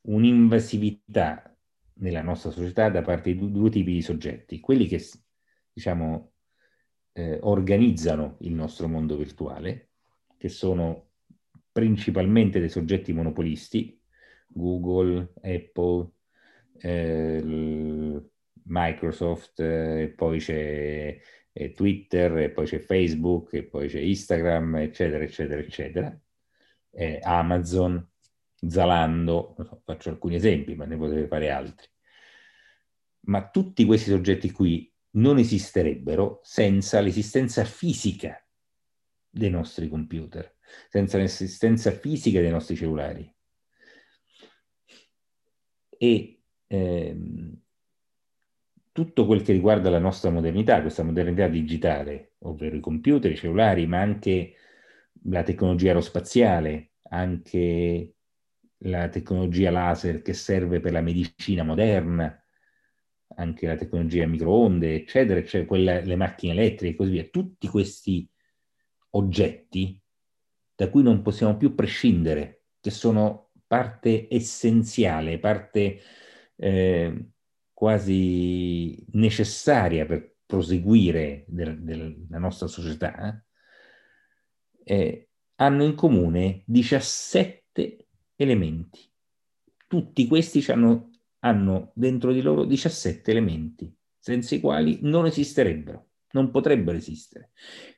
[0.03, 1.57] un'invasività
[1.95, 5.03] nella nostra società da parte di due tipi di soggetti, quelli che,
[5.73, 6.33] diciamo,
[7.13, 9.93] eh, organizzano il nostro mondo virtuale,
[10.37, 11.13] che sono
[11.73, 13.99] principalmente dei soggetti monopolisti,
[14.49, 16.11] Google, Apple,
[18.69, 21.21] Microsoft, eh, e poi c'è
[21.53, 26.21] eh, Twitter, e poi c'è Facebook, e poi c'è Instagram, eccetera, eccetera, eccetera.
[26.91, 28.07] Eh, Amazon,
[28.61, 31.87] Zalando, so, faccio alcuni esempi, ma ne potete fare altri.
[33.27, 38.43] Ma tutti questi soggetti qui non esisterebbero senza l'esistenza fisica
[39.29, 40.57] dei nostri computer,
[40.89, 43.33] senza l'esistenza fisica dei nostri cellulari.
[46.01, 46.38] E
[46.69, 47.61] ehm,
[48.93, 53.87] tutto quel che riguarda la nostra modernità, questa modernità digitale, ovvero i computer, i cellulari,
[53.87, 54.55] ma anche
[55.25, 58.15] la tecnologia aerospaziale, anche
[58.83, 62.43] la tecnologia laser che serve per la medicina moderna,
[63.37, 67.25] anche la tecnologia microonde, eccetera, eccetera, quella, le macchine elettriche e così via.
[67.25, 68.29] Tutti questi
[69.11, 70.01] oggetti
[70.75, 76.01] da cui non possiamo più prescindere, che sono parte essenziale, parte
[76.59, 77.31] eh,
[77.73, 83.45] quasi necessaria per proseguire del, della nostra società,
[84.85, 89.01] eh, hanno in comune 17 elementi.
[89.87, 96.51] Tutti questi hanno, hanno dentro di loro 17 elementi, senza i quali non esisterebbero, non
[96.51, 97.51] potrebbero esistere.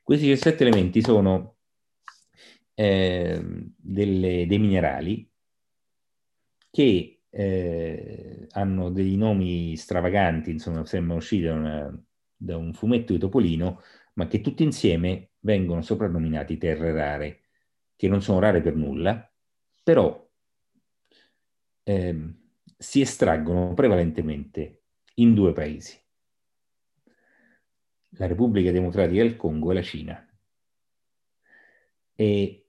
[0.02, 1.56] Questi 17 elementi sono
[2.74, 3.42] eh,
[3.76, 5.30] delle, dei minerali
[6.70, 11.92] che eh, hanno dei nomi stravaganti, insomma, sembrano usciti da,
[12.36, 13.82] da un fumetto di Topolino,
[14.14, 17.40] ma che tutti insieme vengono soprannominati terre rare,
[17.96, 19.32] che non sono rare per nulla,
[19.82, 20.28] però
[21.82, 22.34] eh,
[22.76, 24.82] si estraggono prevalentemente
[25.14, 25.98] in due paesi,
[28.14, 30.24] la Repubblica Democratica del Congo e la Cina.
[32.14, 32.66] E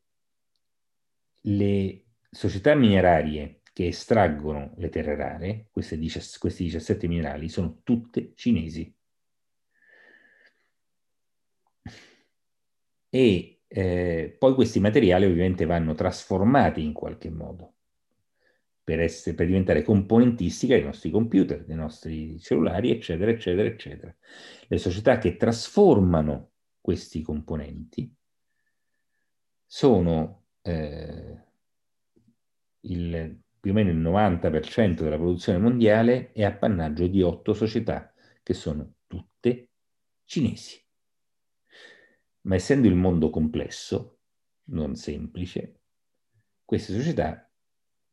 [1.41, 8.93] le società minerarie che estraggono le terre rare, questi 17 minerali, sono tutte cinesi.
[13.09, 17.73] E eh, poi questi materiali ovviamente vanno trasformati in qualche modo
[18.83, 24.15] per, essere, per diventare componentistica dei nostri computer, dei nostri cellulari, eccetera, eccetera, eccetera.
[24.67, 28.13] Le società che trasformano questi componenti
[29.65, 31.43] sono eh,
[32.81, 38.55] il, più o meno il 90% della produzione mondiale è appannaggio di otto società che
[38.55, 39.69] sono tutte
[40.25, 40.83] cinesi.
[42.41, 44.17] Ma essendo il mondo complesso,
[44.71, 45.81] non semplice,
[46.65, 47.47] queste società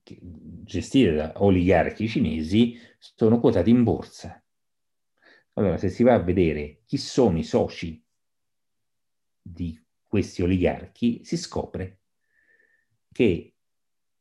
[0.03, 4.43] gestite da oligarchi cinesi sono quotate in borsa.
[5.55, 8.05] Allora, se si va a vedere chi sono i soci
[9.41, 12.01] di questi oligarchi, si scopre
[13.11, 13.55] che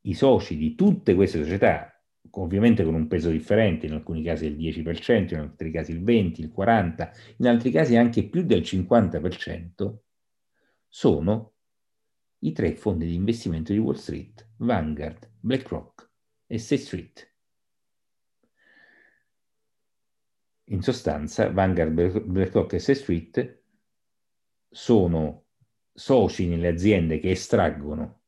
[0.02, 1.92] i soci di tutte queste società,
[2.30, 6.40] ovviamente con un peso differente, in alcuni casi il 10%, in altri casi il 20%,
[6.40, 9.96] il 40%, in altri casi anche più del 50%,
[10.88, 11.54] sono
[12.40, 16.10] i tre fondi di investimento di Wall Street, Vanguard, BlackRock
[16.46, 17.32] e State Street.
[20.70, 23.62] In sostanza, Vanguard, BlackRock e State Street
[24.68, 25.46] sono
[25.92, 28.20] soci nelle aziende che estraggono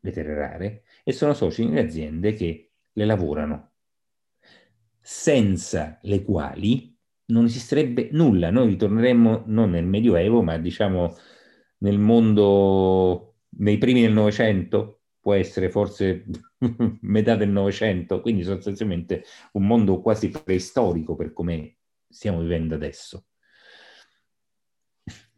[0.00, 3.72] le terre rare e sono soci nelle aziende che le lavorano,
[5.00, 6.94] senza le quali
[7.28, 8.50] non esisterebbe nulla.
[8.50, 11.16] Noi ritorneremmo non nel Medioevo, ma diciamo
[11.78, 16.26] nel mondo nei primi del Novecento, può essere forse
[17.00, 23.28] metà del Novecento, quindi sostanzialmente un mondo quasi preistorico per come stiamo vivendo adesso.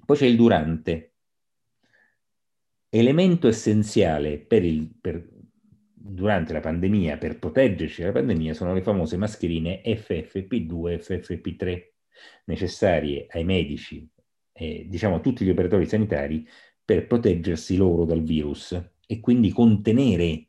[0.05, 1.15] Poi c'è il durante,
[2.89, 5.39] elemento essenziale per il, per,
[6.03, 11.83] durante la pandemia, per proteggerci dalla pandemia, sono le famose mascherine FFP2 e FFP3,
[12.47, 14.09] necessarie ai medici
[14.53, 16.47] e diciamo a tutti gli operatori sanitari
[16.85, 20.49] per proteggersi loro dal virus e quindi contenere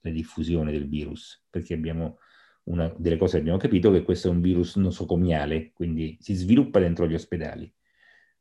[0.00, 2.18] la diffusione del virus, perché abbiamo
[2.64, 6.78] una delle cose che abbiamo capito che questo è un virus nosocomiale, quindi si sviluppa
[6.78, 7.72] dentro gli ospedali.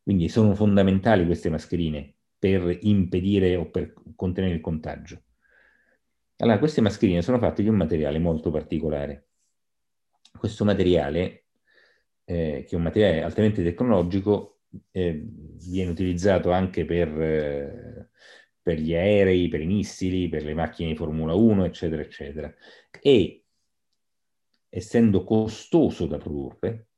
[0.01, 5.21] Quindi sono fondamentali queste mascherine per impedire o per contenere il contagio.
[6.39, 9.29] Allora, queste mascherine sono fatte di un materiale molto particolare.
[10.37, 11.45] Questo materiale,
[12.25, 14.59] eh, che è un materiale altamente tecnologico,
[14.91, 18.09] eh, viene utilizzato anche per, eh,
[18.61, 22.53] per, gli aerei, per i missili, per le macchine di Formula 1, eccetera, eccetera.
[23.01, 23.45] E
[24.69, 26.89] essendo costoso da produrre,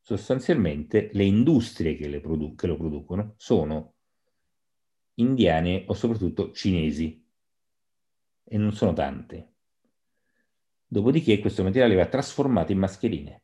[0.00, 3.94] sostanzialmente le industrie che, produ- che lo producono sono
[5.14, 7.23] indiane o soprattutto cinesi
[8.44, 9.52] e non sono tante.
[10.86, 13.42] Dopodiché questo materiale va trasformato in mascherine.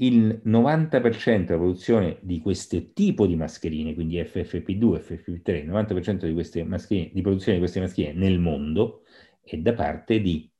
[0.00, 6.32] Il 90% della produzione di questo tipo di mascherine, quindi FFP2, FFP3, il 90% di,
[6.32, 9.02] queste mascherine, di produzione di queste mascherine nel mondo
[9.42, 10.50] è da parte di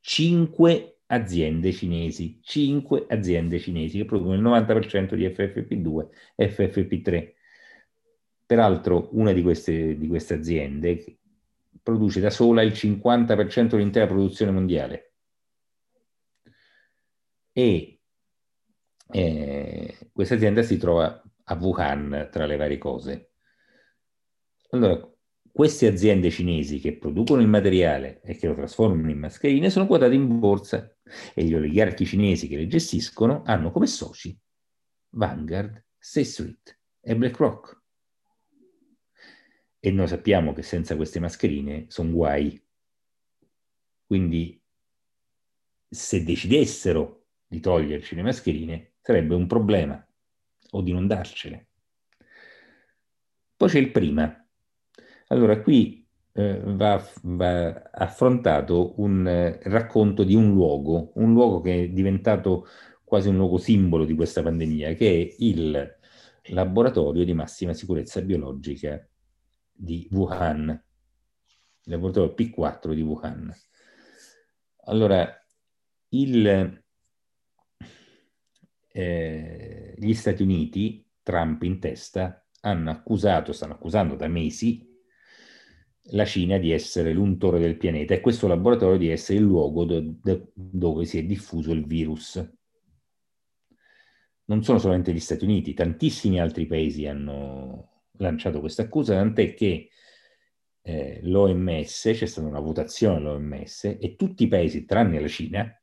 [0.00, 7.32] 5 aziende cinesi, 5 aziende cinesi che producono il 90% di FFP2 e FFP3.
[8.46, 11.18] Peraltro una di queste, di queste aziende
[11.82, 15.12] produce da sola il 50% dell'intera produzione mondiale.
[17.52, 18.00] E
[19.08, 23.32] eh, questa azienda si trova a Wuhan tra le varie cose.
[24.70, 25.08] Allora,
[25.52, 30.14] queste aziende cinesi che producono il materiale e che lo trasformano in mascherine sono quotate
[30.14, 30.96] in borsa
[31.32, 34.36] e gli oligarchi cinesi che le gestiscono hanno come soci
[35.10, 37.82] Vanguard, State Street e BlackRock.
[39.86, 42.58] E noi sappiamo che senza queste mascherine sono guai.
[44.06, 44.58] Quindi
[45.86, 50.02] se decidessero di toglierci le mascherine sarebbe un problema
[50.70, 51.66] o di non darcele.
[53.54, 54.48] Poi c'è il prima,
[55.26, 61.82] allora, qui eh, va, va, affrontato un eh, racconto di un luogo, un luogo che
[61.82, 62.66] è diventato
[63.04, 65.98] quasi un luogo simbolo di questa pandemia, che è il
[66.44, 69.06] laboratorio di massima sicurezza biologica
[69.74, 73.54] di Wuhan, il laboratorio P4 di Wuhan.
[74.86, 75.28] Allora,
[76.10, 76.82] il,
[78.92, 84.90] eh, gli Stati Uniti, Trump in testa, hanno accusato, stanno accusando da mesi
[86.08, 90.00] la Cina di essere l'untore del pianeta e questo laboratorio di essere il luogo do,
[90.00, 92.46] do, dove si è diffuso il virus.
[94.46, 99.90] Non sono solamente gli Stati Uniti, tantissimi altri paesi hanno lanciato questa accusa, tant'è che
[100.82, 105.82] eh, l'OMS, c'è stata una votazione all'OMS e tutti i paesi, tranne la Cina,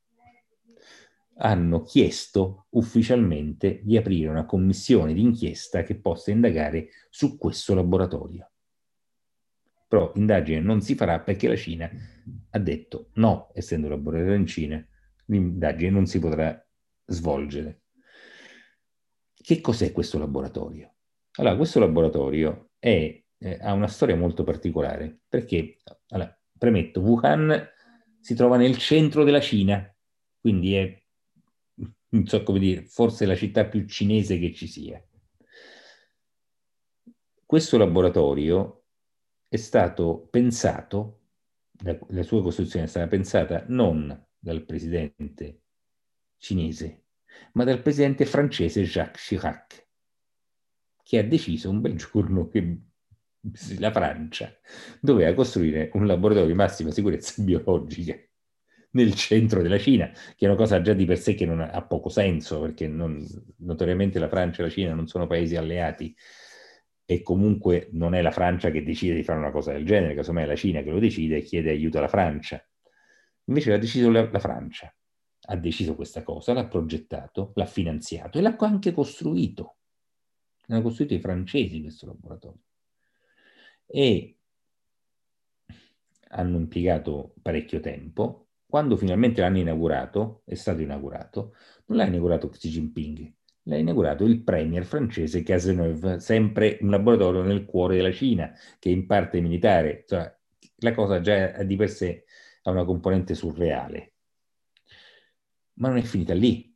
[1.37, 8.51] hanno chiesto ufficialmente di aprire una commissione d'inchiesta che possa indagare su questo laboratorio
[9.91, 11.91] però indagine non si farà perché la Cina
[12.51, 14.87] ha detto no, essendo laboratorio in Cina,
[15.25, 16.65] l'indagine non si potrà
[17.07, 17.81] svolgere.
[19.33, 20.90] Che cos'è questo laboratorio?
[21.35, 25.77] Allora, questo laboratorio è, eh, ha una storia molto particolare perché,
[26.09, 27.69] allora, premetto, Wuhan
[28.19, 29.95] si trova nel centro della Cina,
[30.39, 31.03] quindi è,
[32.09, 35.03] non so come dire, forse la città più cinese che ci sia.
[37.45, 38.83] Questo laboratorio
[39.47, 41.19] è stato pensato,
[41.83, 45.61] la, la sua costruzione è stata pensata non dal presidente
[46.37, 47.05] cinese,
[47.53, 49.80] ma dal presidente francese Jacques Chirac,
[51.11, 52.77] che ha deciso un bel giorno che
[53.79, 54.49] la Francia
[55.01, 58.17] doveva costruire un laboratorio di massima sicurezza biologica
[58.91, 61.81] nel centro della Cina, che è una cosa già di per sé che non ha,
[61.81, 66.15] poco senso, perché non, notoriamente la Francia e la Cina non sono paesi alleati
[67.03, 70.43] e comunque non è la Francia che decide di fare una cosa del genere, casomai
[70.43, 72.65] è la Cina che lo decide e chiede aiuto alla Francia.
[73.47, 74.95] Invece l'ha deciso la, la Francia,
[75.47, 79.75] ha deciso questa cosa, l'ha progettato, l'ha finanziato e l'ha anche costruito.
[80.71, 82.61] L'hanno costruito i francesi questo laboratorio.
[83.85, 84.37] E
[86.29, 88.47] hanno impiegato parecchio tempo.
[88.65, 91.55] Quando finalmente l'hanno inaugurato, è stato inaugurato,
[91.87, 97.65] non l'ha inaugurato Xi Jinping, l'ha inaugurato il premier francese Cazeneuve, sempre un laboratorio nel
[97.65, 100.05] cuore della Cina, che in parte militare.
[100.07, 100.33] Cioè,
[100.77, 102.23] la cosa già di per sé
[102.61, 104.13] ha una componente surreale.
[105.73, 106.73] Ma non è finita lì,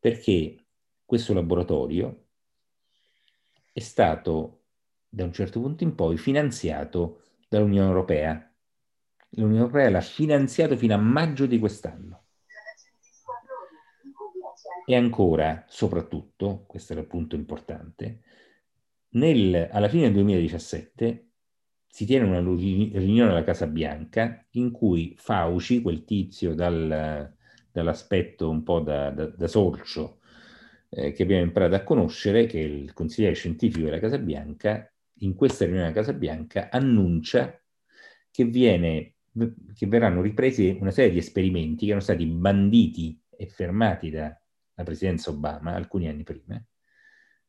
[0.00, 0.56] perché
[1.04, 2.21] questo laboratorio
[3.72, 4.64] è stato,
[5.08, 8.54] da un certo punto in poi, finanziato dall'Unione Europea.
[9.30, 12.24] L'Unione Europea l'ha finanziato fino a maggio di quest'anno.
[14.84, 18.20] E ancora, soprattutto, questo è il punto importante,
[19.10, 21.28] nel, alla fine del 2017
[21.86, 27.34] si tiene una riunione alla Casa Bianca in cui Fauci, quel tizio dal,
[27.70, 30.20] dall'aspetto un po' da, da, da sorcio
[30.94, 35.64] eh, che abbiamo imparato a conoscere, che il consigliere scientifico della Casa Bianca, in questa
[35.64, 37.58] riunione della Casa Bianca annuncia
[38.30, 39.14] che, viene,
[39.74, 44.36] che verranno ripresi una serie di esperimenti che erano stati banditi e fermati da
[44.74, 46.62] la presidenza Obama, alcuni anni prima,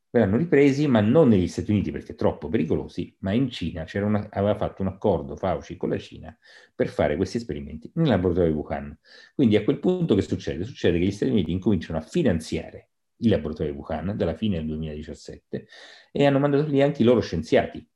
[0.10, 4.56] verranno ripresi, ma non negli Stati Uniti perché troppo pericolosi, ma in Cina una, aveva
[4.56, 6.38] fatto un accordo Fauci con la Cina
[6.76, 8.98] per fare questi esperimenti nel laboratorio di Wuhan.
[9.34, 10.66] Quindi a quel punto che succede?
[10.66, 14.68] Succede che gli Stati Uniti incominciano a finanziare il laboratorio di Wuhan dalla fine del
[14.68, 15.68] 2017
[16.12, 17.88] e hanno mandato lì anche i loro scienziati.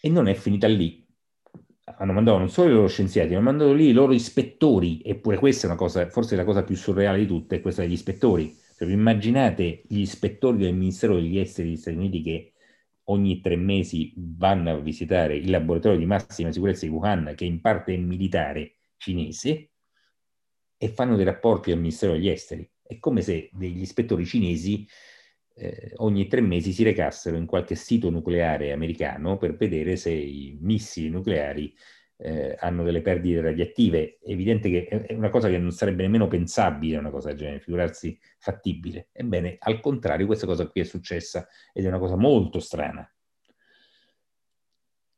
[0.00, 1.04] E non è finita lì,
[1.96, 5.66] hanno mandato non solo i loro scienziati, hanno mandato lì i loro ispettori, eppure questa
[5.66, 8.56] è una cosa, forse la cosa più surreale di tutte, è questa degli ispettori.
[8.76, 12.52] Cioè, immaginate gli ispettori del Ministero degli Esteri degli Stati Uniti che
[13.04, 17.60] ogni tre mesi vanno a visitare il laboratorio di massima sicurezza di Wuhan, che in
[17.60, 19.70] parte è militare cinese,
[20.78, 22.68] e fanno dei rapporti al Ministero degli Esteri.
[22.82, 24.86] È come se degli ispettori cinesi
[25.54, 30.56] eh, ogni tre mesi si recassero in qualche sito nucleare americano per vedere se i
[30.60, 31.74] missili nucleari
[32.18, 34.18] eh, hanno delle perdite radioattive.
[34.22, 37.60] È evidente che è una cosa che non sarebbe nemmeno pensabile, una cosa del genere,
[37.60, 39.08] figurarsi fattibile.
[39.12, 43.08] Ebbene, al contrario, questa cosa qui è successa ed è una cosa molto strana.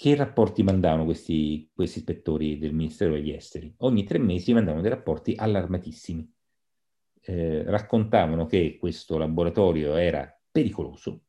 [0.00, 3.74] Che rapporti mandavano questi, questi ispettori del Ministero degli Esteri?
[3.80, 6.26] Ogni tre mesi mandavano dei rapporti allarmatissimi.
[7.20, 11.26] Eh, raccontavano che questo laboratorio era pericoloso,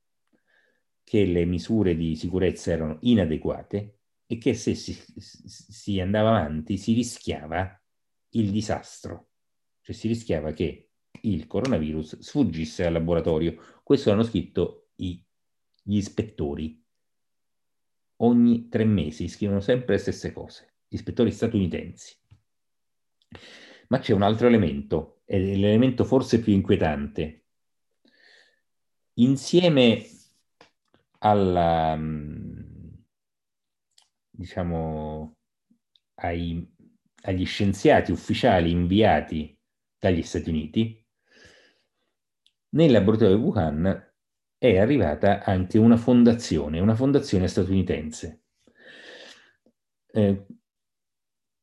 [1.04, 6.94] che le misure di sicurezza erano inadeguate e che se si, si andava avanti si
[6.94, 7.78] rischiava
[8.36, 9.32] il disastro,
[9.82, 10.92] cioè si rischiava che
[11.24, 13.82] il coronavirus sfuggisse al laboratorio.
[13.84, 15.22] Questo hanno scritto i,
[15.84, 16.81] gli ispettori.
[18.24, 22.16] Ogni tre mesi scrivono sempre le stesse cose, gli ispettori statunitensi.
[23.88, 27.46] Ma c'è un altro elemento, ed è l'elemento forse più inquietante.
[29.16, 30.06] Insieme
[31.18, 32.00] alla,
[34.30, 35.36] diciamo,
[36.16, 36.72] ai,
[37.24, 39.58] agli scienziati ufficiali inviati
[39.98, 41.04] dagli Stati Uniti,
[42.70, 44.11] nel laboratorio di Wuhan
[44.62, 48.44] è arrivata anche una fondazione, una fondazione statunitense.
[50.06, 50.46] Eh,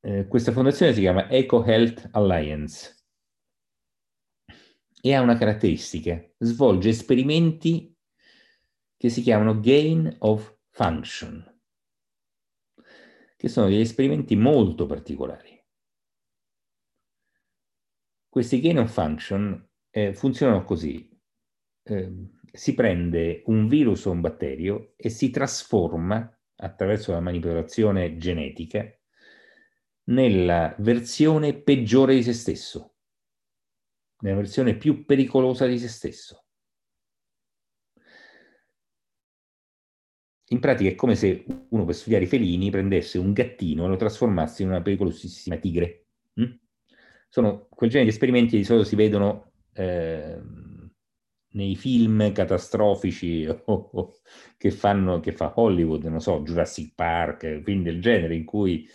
[0.00, 3.04] eh, questa fondazione si chiama Eco Health Alliance
[5.00, 7.96] e ha una caratteristica, svolge esperimenti
[8.96, 11.56] che si chiamano gain of function
[13.36, 15.64] che sono degli esperimenti molto particolari.
[18.28, 21.08] Questi gain of function eh, funzionano così.
[21.84, 28.84] Eh, si prende un virus o un batterio e si trasforma attraverso la manipolazione genetica
[30.06, 32.96] nella versione peggiore di se stesso,
[34.22, 36.46] nella versione più pericolosa di se stesso.
[40.50, 43.96] in pratica è come se uno per studiare i felini prendesse un gattino e lo
[43.96, 46.06] trasformasse in una pericolosissima tigre.
[46.40, 46.52] Mm?
[47.28, 50.40] Sono quel genere di esperimenti che di solito si vedono eh,
[51.50, 54.14] nei film catastrofici oh, oh,
[54.56, 58.88] che, fanno, che fa Hollywood, non so, Jurassic Park, film del genere, in cui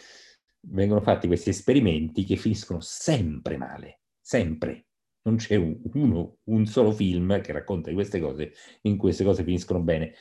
[0.67, 4.85] vengono fatti questi esperimenti che finiscono sempre male, sempre.
[5.23, 8.51] Non c'è uno, un solo film che racconta di queste cose
[8.81, 10.13] in cui queste cose finiscono bene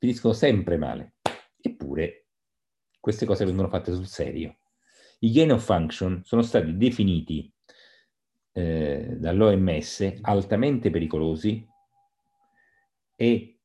[0.00, 1.14] finiscono sempre male.
[1.60, 2.26] Eppure
[2.98, 4.58] queste cose vengono fatte sul serio.
[5.20, 7.52] I gain of function sono stati definiti
[8.52, 11.66] eh, dall'OMS altamente pericolosi
[13.20, 13.60] e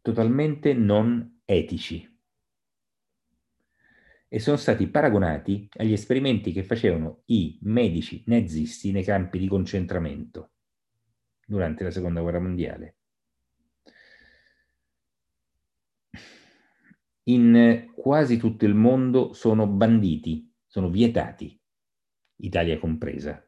[0.00, 2.08] totalmente non etici
[4.28, 10.52] e sono stati paragonati agli esperimenti che facevano i medici nazisti nei campi di concentramento
[11.44, 12.98] durante la seconda guerra mondiale.
[17.24, 21.60] in quasi tutto il mondo sono banditi, sono vietati,
[22.36, 23.44] Italia compresa.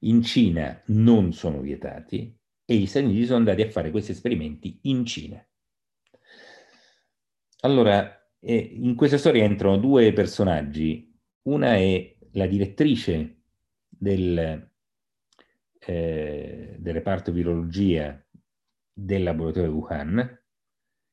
[0.00, 2.37] In Cina non sono vietati
[2.70, 5.42] e gli Stati Uniti sono andati a fare questi esperimenti in Cina.
[7.60, 11.18] Allora, eh, in questa storia entrano due personaggi.
[11.44, 13.44] Una è la direttrice
[13.88, 14.70] del,
[15.78, 18.22] eh, del reparto virologia
[18.92, 20.42] del laboratorio Wuhan,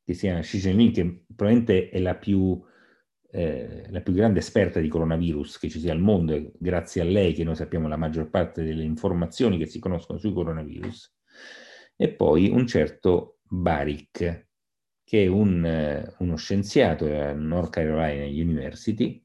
[0.03, 2.61] che si chiama Xi Jinping, che probabilmente è la più,
[3.31, 7.05] eh, la più grande esperta di coronavirus che ci sia al mondo, e grazie a
[7.05, 11.13] lei che noi sappiamo la maggior parte delle informazioni che si conoscono sui coronavirus,
[11.95, 14.47] e poi un certo Barik,
[15.03, 19.23] che è un, eh, uno scienziato della North Carolina University,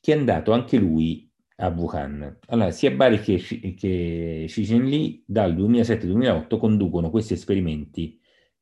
[0.00, 2.38] che è andato anche lui a Wuhan.
[2.46, 8.20] Allora, sia Barik che, che Xi Jinping dal 2007-2008 conducono questi esperimenti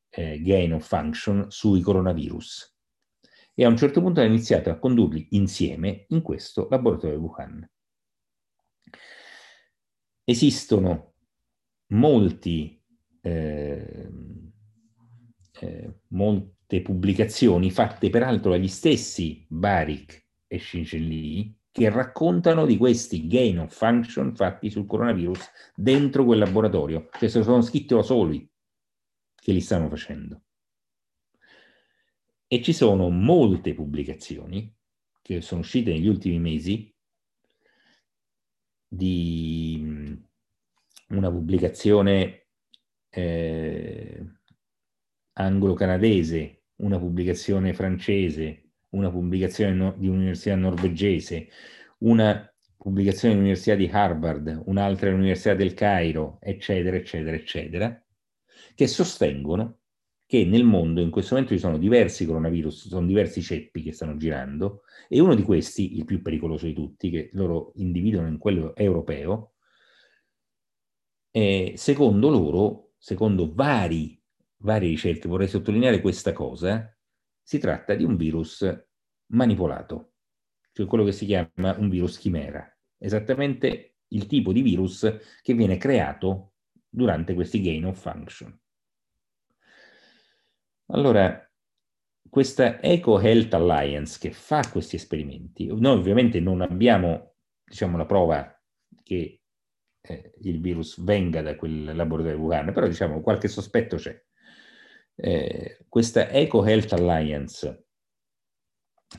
[0.09, 2.71] eh, gain of function sui coronavirus
[3.53, 7.69] e a un certo punto ha iniziato a condurli insieme in questo laboratorio di Wuhan.
[10.23, 11.10] Esistono
[11.91, 12.81] molti,
[13.21, 14.09] eh,
[15.59, 23.59] eh, molte pubblicazioni fatte peraltro dagli stessi Barik e Xinjiang che raccontano di questi gain
[23.59, 25.39] of function fatti sul coronavirus
[25.73, 28.49] dentro quel laboratorio, cioè se sono scritti da soli,
[29.33, 30.41] che li stanno facendo.
[32.45, 34.75] E ci sono molte pubblicazioni
[35.21, 36.93] che sono uscite negli ultimi mesi
[38.85, 40.29] di
[41.11, 42.47] una pubblicazione
[43.09, 44.25] eh,
[45.33, 51.47] anglo-canadese, una pubblicazione francese, una pubblicazione no, di un'università norvegese,
[51.99, 52.45] una
[52.75, 58.05] pubblicazione dell'Università di Harvard, un'altra dell'Università del Cairo, eccetera, eccetera, eccetera,
[58.73, 59.77] che sostengono
[60.25, 64.15] che nel mondo in questo momento ci sono diversi coronavirus, sono diversi ceppi che stanno
[64.15, 68.73] girando e uno di questi, il più pericoloso di tutti, che loro individuano in quello
[68.75, 69.50] europeo,
[71.31, 74.21] eh, secondo loro, secondo vari,
[74.57, 76.95] varie ricerche, vorrei sottolineare questa cosa,
[77.41, 78.65] si tratta di un virus
[79.27, 80.13] manipolato,
[80.71, 82.65] cioè quello che si chiama un virus chimera,
[82.97, 86.53] esattamente il tipo di virus che viene creato
[86.87, 88.57] durante questi gain of function.
[90.87, 91.49] Allora,
[92.29, 98.61] questa Eco Health Alliance che fa questi esperimenti, noi ovviamente non abbiamo, diciamo, la prova
[99.03, 99.40] che
[100.01, 104.21] eh, il virus venga da quel laboratorio di Wuhan, però diciamo qualche sospetto c'è.
[105.15, 107.85] Eh, questa Eco Health Alliance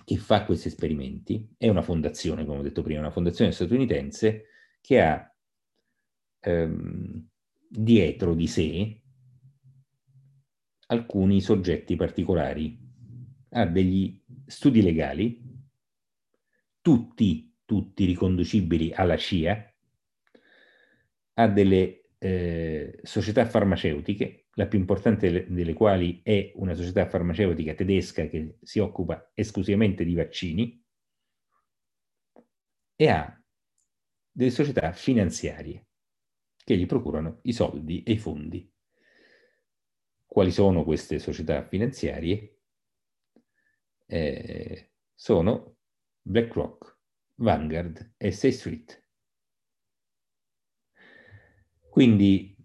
[0.05, 4.47] che fa questi esperimenti è una fondazione, come ho detto prima, una fondazione statunitense
[4.81, 5.35] che ha
[6.41, 7.29] ehm,
[7.69, 9.01] dietro di sé
[10.87, 12.79] alcuni soggetti particolari,
[13.51, 15.41] ha degli studi legali,
[16.81, 19.72] tutti, tutti riconducibili alla CIA,
[21.35, 28.27] ha delle eh, società farmaceutiche, la più importante delle, quali è una società farmaceutica tedesca
[28.27, 30.85] che si occupa esclusivamente di vaccini,
[32.95, 33.43] e ha
[34.31, 35.87] delle società finanziarie
[36.65, 38.73] che gli procurano i soldi e i fondi
[40.33, 42.61] quali sono queste società finanziarie?
[44.07, 45.77] Eh, sono
[46.23, 47.01] BlackRock,
[47.35, 49.02] Vanguard e State Street.
[51.93, 52.57] Quindi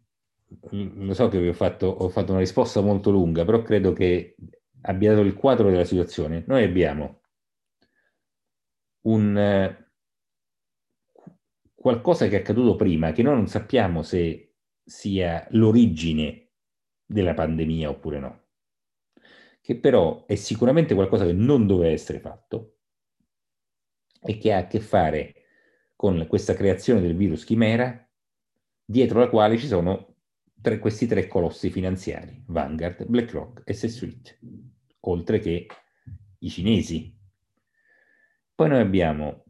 [0.72, 4.38] lo so che vi ho fatto, ho fatto una risposta molto lunga, però credo che
[4.84, 6.46] abbia dato il quadro della situazione.
[6.48, 7.24] Noi abbiamo
[9.02, 9.92] un, eh,
[11.76, 16.52] qualcosa che è accaduto prima, che noi non sappiamo se sia l'origine
[17.06, 18.46] della pandemia oppure no,
[19.60, 22.78] che però è sicuramente qualcosa che non doveva essere fatto
[24.22, 25.34] e che ha a che fare
[25.98, 28.07] con questa creazione del virus chimera,
[28.90, 30.16] dietro la quale ci sono
[30.62, 34.40] tre, questi tre colossi finanziari, Vanguard, BlackRock e State Street,
[35.02, 35.68] oltre che
[36.40, 37.14] i cinesi.
[38.56, 39.44] Poi noi abbiamo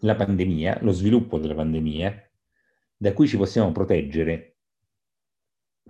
[0.00, 2.30] la pandemia, lo sviluppo della pandemia,
[2.96, 4.56] da cui ci possiamo proteggere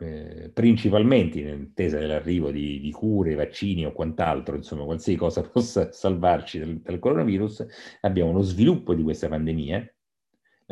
[0.00, 5.92] eh, principalmente in attesa dell'arrivo di, di, cure, vaccini o quant'altro, insomma, qualsiasi cosa possa
[5.92, 7.66] salvarci dal, dal coronavirus,
[8.02, 9.94] abbiamo lo sviluppo di questa pandemia,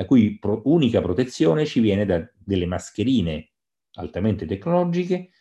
[0.01, 3.51] la cui pro- unica protezione ci viene da delle mascherine
[3.92, 5.32] altamente tecnologiche,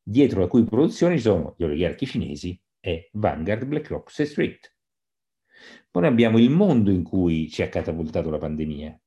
[0.00, 4.76] dietro la cui produzione ci sono gli oligarchi cinesi e Vanguard, BlackRock, State Street.
[5.90, 9.00] Poi abbiamo il mondo in cui ci ha catapultato la pandemia,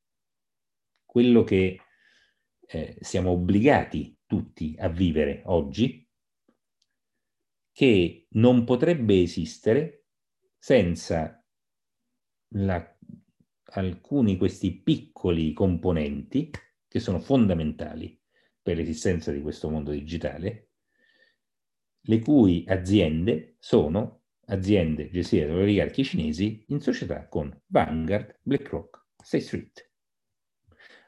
[1.06, 1.80] quello che
[2.60, 6.06] eh, siamo obbligati tutti a vivere oggi,
[7.72, 10.08] che non potrebbe esistere
[10.58, 11.42] senza
[12.56, 12.98] la,
[13.72, 16.52] alcuni di questi piccoli componenti
[16.88, 18.20] che sono fondamentali
[18.62, 20.70] per l'esistenza di questo mondo digitale,
[22.02, 29.44] le cui aziende sono aziende gestite da oligarchi cinesi in società con Vanguard, BlackRock, State
[29.44, 29.92] Street.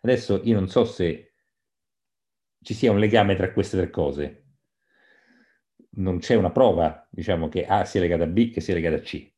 [0.02, 1.34] Adesso io non so se
[2.62, 4.40] ci sia un legame tra queste tre cose.
[5.96, 9.02] Non c'è una prova, diciamo, che A sia legata a B che sia legata a
[9.02, 9.32] C.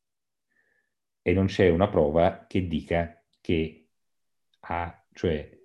[1.22, 3.15] E non c'è una prova che dica
[3.46, 3.86] che
[4.58, 5.56] A, cioè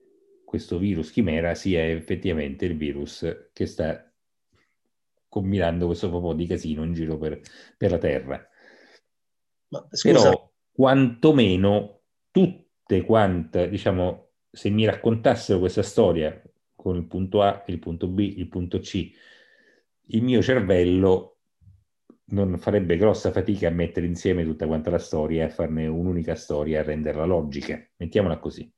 [0.45, 4.07] questo virus chimera, sia effettivamente il virus che sta
[5.27, 7.41] combinando questo po' di casino in giro per,
[7.77, 8.49] per la Terra.
[9.69, 16.39] Ma, Però, quantomeno, tutte quante, diciamo, se mi raccontassero questa storia
[16.75, 19.11] con il punto A, il punto B, il punto C,
[20.07, 21.39] il mio cervello
[22.31, 26.35] non farebbe grossa fatica a mettere insieme tutta quanta la storia e a farne un'unica
[26.35, 27.79] storia, a renderla logica.
[27.97, 28.71] Mettiamola così.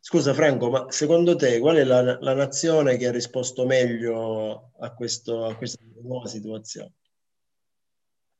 [0.00, 4.94] Scusa Franco, ma secondo te qual è la, la nazione che ha risposto meglio a,
[4.94, 6.92] questo, a questa nuova situazione?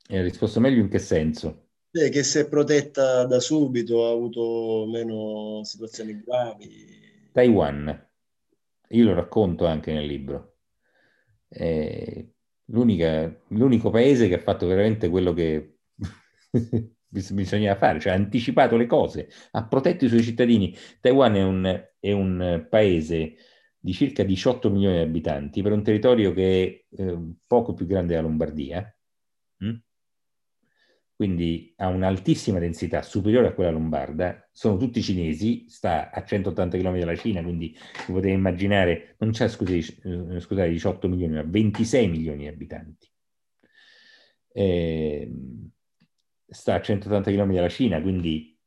[0.09, 1.71] E ha risposto meglio in che senso?
[1.91, 7.31] Eh, che si è protetta da subito, ha avuto meno situazioni gravi.
[7.33, 8.09] Taiwan.
[8.91, 10.59] Io lo racconto anche nel libro.
[11.49, 12.25] È
[12.67, 15.79] l'unico paese che ha fatto veramente quello che
[17.09, 20.75] bisognava fare, cioè ha anticipato le cose, ha protetto i suoi cittadini.
[21.01, 23.35] Taiwan è un, è un paese
[23.79, 28.15] di circa 18 milioni di abitanti per un territorio che è eh, poco più grande
[28.15, 28.97] della Lombardia.
[29.65, 29.77] Mm?
[31.17, 36.99] Quindi ha un'altissima densità superiore a quella lombarda, sono tutti cinesi, sta a 180 km
[36.99, 37.75] dalla Cina, quindi
[38.07, 39.79] potete immaginare, non c'è scusate,
[40.37, 43.11] eh, scusate 18 milioni, ma 26 milioni di abitanti.
[44.53, 45.33] Eh,
[46.49, 48.59] sta a 180 km dalla Cina, quindi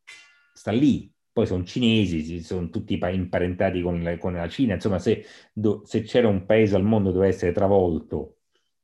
[0.53, 1.11] sta lì.
[1.31, 4.73] Poi sono cinesi, sono tutti imparentati con la, con la Cina.
[4.73, 5.23] Insomma, se,
[5.53, 8.39] do, se c'era un paese al mondo doveva essere travolto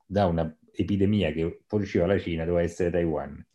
[0.06, 3.46] da un'epidemia che fuoriusciva la Cina, doveva essere Taiwan.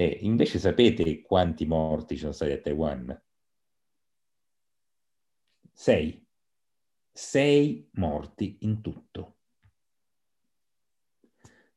[0.00, 3.20] E invece sapete quanti morti ci sono stati a Taiwan?
[5.72, 6.24] Sei.
[7.10, 9.38] Sei morti in tutto.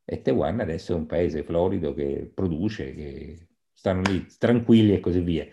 [0.06, 5.22] E Taiwan adesso è un paese florido che produce, che stanno lì tranquilli e così
[5.22, 5.48] via.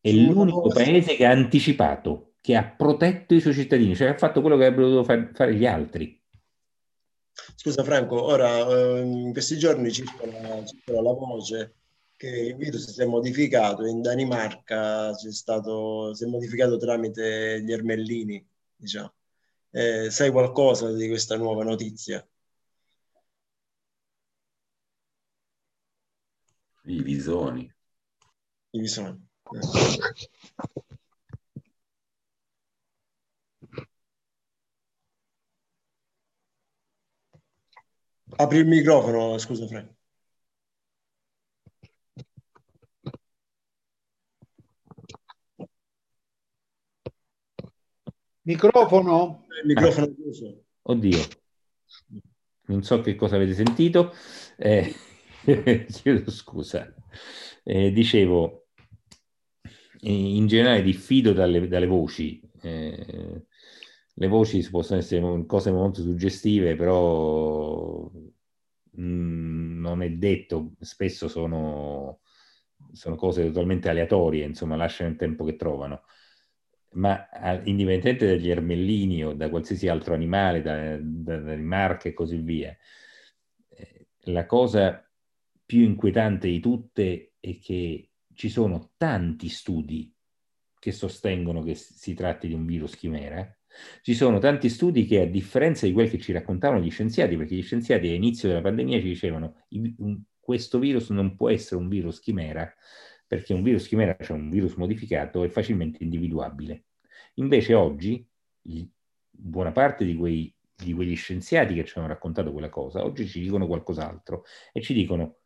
[0.00, 4.40] È l'unico paese che ha anticipato, che ha protetto i suoi cittadini, cioè ha fatto
[4.40, 6.19] quello che avrebbero dovuto fare gli altri.
[7.56, 11.74] Scusa Franco, ora eh, in questi giorni circola, circola la voce
[12.16, 17.72] che il virus si è modificato, in Danimarca c'è stato, si è modificato tramite gli
[17.72, 19.12] ermellini, diciamo.
[19.70, 22.26] Eh, sai qualcosa di questa nuova notizia?
[26.84, 27.72] I visoni.
[28.72, 29.28] I visoni.
[38.40, 39.94] Apri il microfono, scusa Frank.
[48.44, 49.44] Microfono?
[49.62, 50.64] Il microfono chiuso.
[50.80, 51.18] Oddio,
[52.68, 54.14] non so che cosa avete sentito.
[54.56, 54.94] Eh,
[55.92, 56.94] chiedo scusa.
[57.62, 58.68] Eh, dicevo,
[60.00, 62.40] in generale diffido dalle, dalle voci.
[62.62, 63.44] Eh,
[64.20, 68.10] le voci possono essere cose molto suggestive, però
[69.00, 72.20] mm, non è detto, spesso sono,
[72.92, 76.02] sono, cose totalmente aleatorie, insomma, lasciano il tempo che trovano.
[76.92, 77.28] Ma
[77.64, 82.76] indipendentemente dagli ermellini o da qualsiasi altro animale, da, da, dalle marche e così via,
[83.68, 85.02] eh, la cosa
[85.64, 90.14] più inquietante di tutte è che ci sono tanti studi
[90.78, 93.54] che sostengono che si tratti di un virus chimera
[94.02, 97.54] ci sono tanti studi che, a differenza di quelli che ci raccontavano gli scienziati, perché
[97.54, 99.64] gli scienziati all'inizio della pandemia ci dicevano
[100.38, 102.72] questo virus non può essere un virus chimera,
[103.26, 106.86] perché un virus chimera, cioè un virus modificato, è facilmente individuabile.
[107.34, 108.26] Invece oggi,
[109.30, 113.40] buona parte di, quei, di quegli scienziati che ci hanno raccontato quella cosa, oggi ci
[113.40, 115.36] dicono qualcos'altro e ci dicono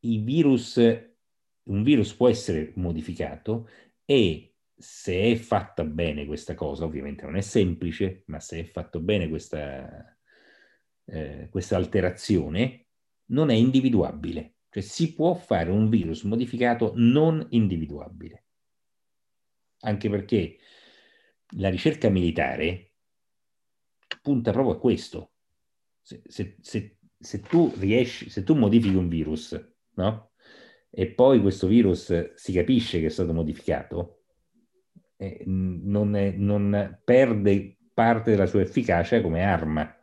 [0.00, 3.68] i virus, un virus può essere modificato
[4.04, 8.98] e se è fatta bene questa cosa, ovviamente non è semplice, ma se è fatta
[8.98, 10.16] bene questa,
[11.06, 12.86] eh, questa alterazione,
[13.26, 14.56] non è individuabile.
[14.68, 18.44] Cioè si può fare un virus modificato non individuabile.
[19.80, 20.58] Anche perché
[21.56, 22.92] la ricerca militare
[24.20, 25.32] punta proprio a questo.
[26.02, 29.58] Se, se, se, se tu riesci, se tu modifichi un virus,
[29.94, 30.32] no?
[30.90, 34.15] E poi questo virus si capisce che è stato modificato,
[35.16, 39.94] eh, non, è, non perde parte della sua efficacia come arma,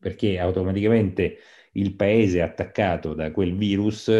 [0.00, 1.38] perché automaticamente
[1.72, 4.10] il paese attaccato da quel virus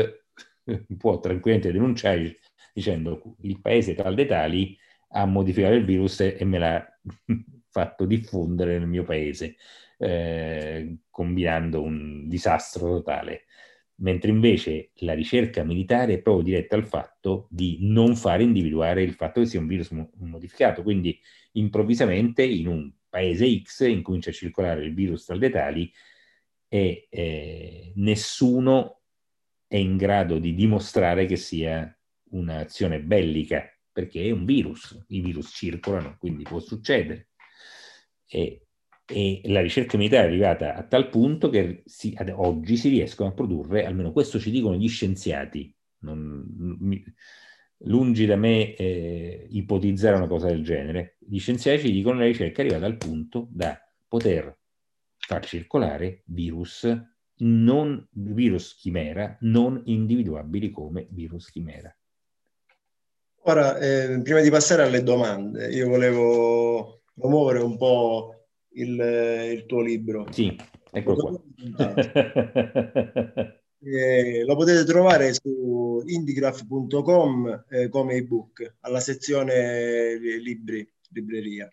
[0.96, 2.36] può tranquillamente denunciare
[2.72, 4.78] dicendo il paese tal dei tali
[5.10, 7.00] ha modificato il virus e me l'ha
[7.70, 9.56] fatto diffondere nel mio paese,
[9.98, 13.46] eh, combinando un disastro totale
[14.00, 19.14] mentre invece la ricerca militare è proprio diretta al fatto di non fare individuare il
[19.14, 20.82] fatto che sia un virus modificato.
[20.82, 21.18] Quindi
[21.52, 25.92] improvvisamente in un paese X incomincia a circolare il virus tra le tali
[26.68, 29.02] e eh, nessuno
[29.66, 31.92] è in grado di dimostrare che sia
[32.30, 37.30] un'azione bellica, perché è un virus, i virus circolano, quindi può succedere.
[38.26, 38.67] E
[39.10, 43.30] e la ricerca militare è arrivata a tal punto che si, ad oggi si riescono
[43.30, 46.44] a produrre, almeno questo ci dicono gli scienziati, non,
[46.80, 47.02] mi,
[47.84, 52.28] lungi da me eh, ipotizzare una cosa del genere, gli scienziati ci dicono che la
[52.28, 54.58] ricerca è arrivata al punto da poter
[55.16, 56.86] far circolare virus,
[57.40, 61.94] non, virus chimera non individuabili come virus chimera.
[63.42, 68.37] Ora, eh, prima di passare alle domande, io volevo promuovere un po'
[68.80, 70.26] il, il tuo libro.
[70.30, 70.56] Sì,
[70.92, 71.38] ecco qua.
[73.80, 81.72] Eh, lo potete trovare su indigraph.com eh, come ebook alla sezione libri, libreria.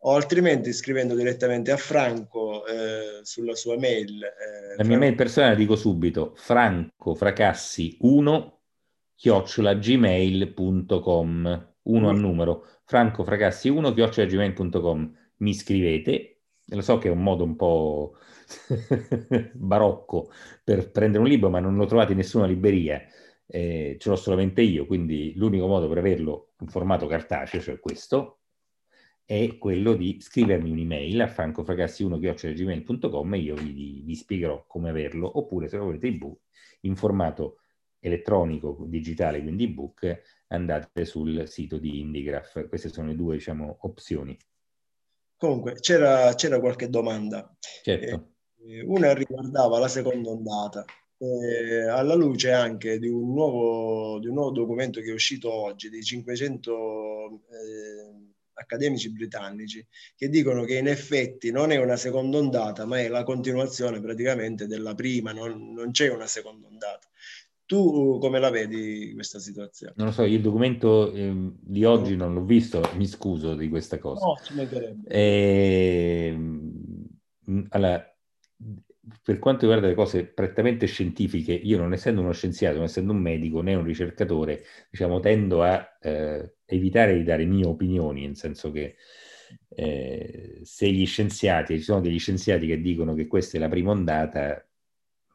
[0.00, 4.22] o altrimenti scrivendo direttamente a Franco eh, sulla sua mail.
[4.22, 8.52] Eh, La mia mail personale dico subito, francofracassi1
[9.14, 15.16] chiocciolagmail.com, uno al numero, francofracassi1 chiocciolagmail.com.
[15.38, 16.35] Mi scrivete,
[16.68, 18.16] lo so che è un modo un po'
[19.54, 20.30] barocco
[20.64, 23.02] per prendere un libro, ma non lo trovate in nessuna libreria,
[23.46, 28.40] eh, ce l'ho solamente io, quindi l'unico modo per averlo in formato cartaceo, cioè questo,
[29.24, 35.68] è quello di scrivermi un'email a francofracassi1-gmail.com e io vi, vi, spiegherò come averlo, oppure
[35.68, 36.40] se lo volete ebook,
[36.82, 37.58] in formato
[37.98, 42.68] elettronico, digitale, quindi ebook, andate sul sito di Indigraph.
[42.68, 44.36] Queste sono le due, diciamo, opzioni.
[45.36, 47.54] Comunque, c'era, c'era qualche domanda.
[47.82, 48.30] Certo.
[48.66, 50.84] Eh, una riguardava la seconda ondata.
[51.18, 55.88] Eh, alla luce anche di un, nuovo, di un nuovo documento che è uscito oggi,
[55.88, 56.72] di 500
[57.50, 58.26] eh,
[58.58, 63.22] accademici britannici che dicono che in effetti non è una seconda ondata, ma è la
[63.22, 67.08] continuazione praticamente della prima, non, non c'è una seconda ondata.
[67.66, 69.94] Tu come la vedi questa situazione?
[69.96, 72.26] Non lo so, il documento eh, di oggi no.
[72.26, 74.24] non l'ho visto, mi scuso di questa cosa.
[74.24, 75.08] No, ci mancherebbe.
[75.08, 76.38] Eh,
[77.70, 78.16] allora,
[79.22, 83.18] per quanto riguarda le cose prettamente scientifiche, io non essendo uno scienziato, non essendo un
[83.18, 88.70] medico né un ricercatore, diciamo, tendo a eh, evitare di dare mie opinioni, nel senso
[88.70, 88.96] che
[89.68, 93.90] eh, se gli scienziati, ci sono degli scienziati che dicono che questa è la prima
[93.92, 94.64] ondata,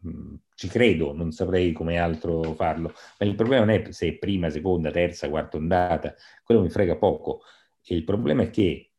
[0.02, 4.14] mh, ci credo, non saprei come altro farlo, ma il problema non è se è
[4.14, 7.42] prima, seconda, terza, quarta ondata, quello mi frega poco.
[7.84, 8.92] E il problema è che,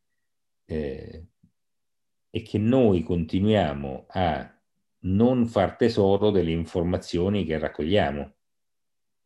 [0.65, 1.27] eh,
[2.31, 4.61] è che noi continuiamo a
[5.05, 8.35] non far tesoro delle informazioni che raccogliamo.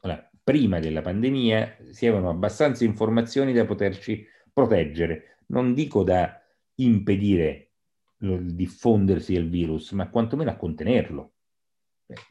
[0.03, 6.39] Allora, prima della pandemia si avevano abbastanza informazioni da poterci proteggere, non dico da
[6.75, 7.71] impedire
[8.19, 11.36] il diffondersi del virus, ma quantomeno a contenerlo.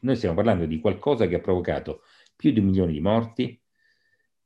[0.00, 2.02] Noi stiamo parlando di qualcosa che ha provocato
[2.34, 3.60] più di un milione di morti,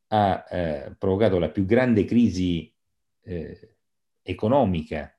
[0.09, 2.75] ha eh, provocato la più grande crisi
[3.23, 3.77] eh,
[4.23, 5.17] economica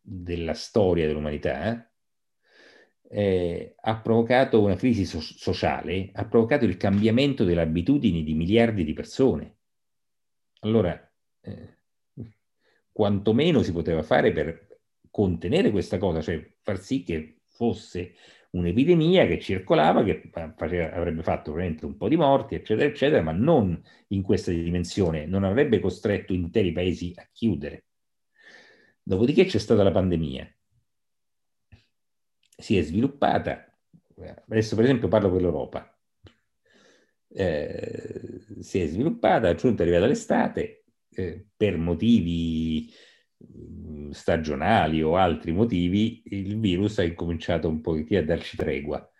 [0.00, 1.88] della storia dell'umanità, eh?
[3.10, 8.84] eh, ha provocato una crisi so- sociale, ha provocato il cambiamento delle abitudini di miliardi
[8.84, 9.56] di persone.
[10.60, 11.10] Allora,
[11.40, 11.76] eh,
[12.92, 18.14] quantomeno si poteva fare per contenere questa cosa, cioè far sì che fosse
[18.50, 23.32] un'epidemia che circolava, che faceva, avrebbe fatto ovviamente un po' di morti, eccetera, eccetera, ma
[23.32, 27.84] non in questa dimensione, non avrebbe costretto interi paesi a chiudere.
[29.02, 30.50] Dopodiché c'è stata la pandemia,
[32.56, 33.64] si è sviluppata,
[34.48, 35.98] adesso per esempio parlo per l'Europa,
[37.30, 42.92] eh, si è sviluppata, è arrivata l'estate, eh, per motivi
[44.10, 49.10] stagionali o altri motivi, il virus ha incominciato un pochettino a darci tregua.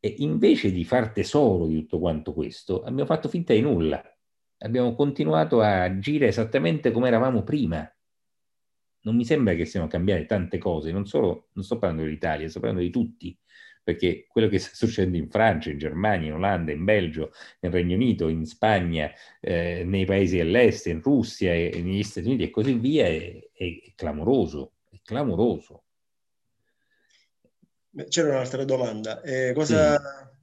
[0.00, 4.02] E invece di far tesoro di tutto quanto questo, abbiamo fatto finta di nulla.
[4.58, 7.90] Abbiamo continuato a agire esattamente come eravamo prima
[9.08, 12.60] non mi sembra che siano cambiate tante cose, non solo, non sto parlando dell'Italia, sto
[12.60, 13.36] parlando di tutti,
[13.88, 17.94] perché quello che sta succedendo in Francia, in Germania, in Olanda, in Belgio, nel Regno
[17.94, 19.10] Unito, in Spagna,
[19.40, 23.64] eh, nei paesi dell'est, in Russia, e, negli Stati Uniti e così via è, è,
[23.64, 25.84] è clamoroso, è clamoroso.
[28.08, 29.22] C'era un'altra domanda.
[29.22, 29.96] Eh, cosa,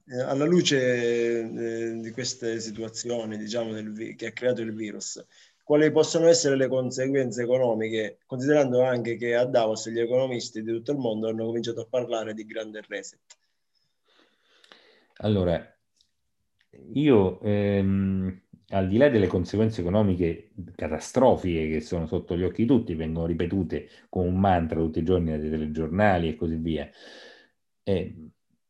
[0.04, 0.12] sì.
[0.12, 5.24] eh, alla luce eh, di queste situazioni, diciamo, del, che ha creato il virus,
[5.66, 10.92] quali possono essere le conseguenze economiche, considerando anche che a Davos gli economisti di tutto
[10.92, 13.18] il mondo hanno cominciato a parlare di grande reset.
[15.16, 15.60] Allora,
[16.92, 22.68] io ehm, al di là delle conseguenze economiche catastrofiche che sono sotto gli occhi di
[22.68, 26.88] tutti, vengono ripetute come un mantra tutti i giorni dai telegiornali e così via,
[27.82, 28.14] eh,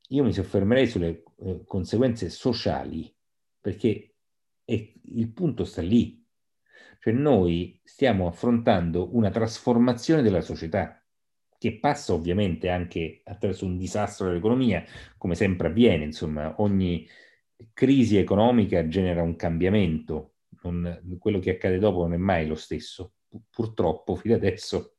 [0.09, 3.15] io mi soffermerei sulle eh, conseguenze sociali,
[3.61, 4.15] perché
[4.65, 6.25] il punto sta lì
[7.07, 11.01] cioè noi stiamo affrontando una trasformazione della società
[11.57, 14.85] che passa ovviamente anche attraverso un disastro dell'economia,
[15.17, 17.07] come sempre avviene, insomma, ogni
[17.73, 23.13] crisi economica genera un cambiamento, non, quello che accade dopo non è mai lo stesso.
[23.51, 24.97] Purtroppo, fino adesso,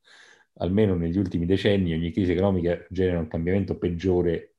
[0.59, 4.55] almeno negli ultimi decenni, ogni crisi economica genera un cambiamento peggiore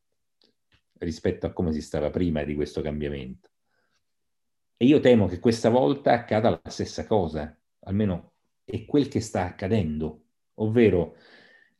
[0.99, 3.48] rispetto a come si stava prima di questo cambiamento.
[4.81, 9.45] E io temo che questa volta accada la stessa cosa, almeno è quel che sta
[9.45, 11.16] accadendo, ovvero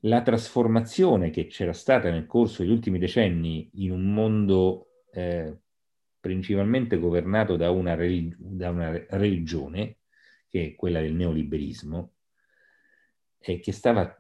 [0.01, 5.57] la trasformazione che c'era stata nel corso degli ultimi decenni in un mondo eh,
[6.18, 9.99] principalmente governato da una, relig- da una, religione,
[10.49, 12.14] che è quella del neoliberismo,
[13.38, 14.12] e che stava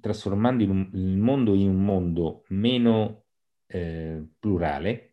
[0.00, 3.26] trasformando il mondo in un mondo meno
[3.66, 5.11] eh, plurale,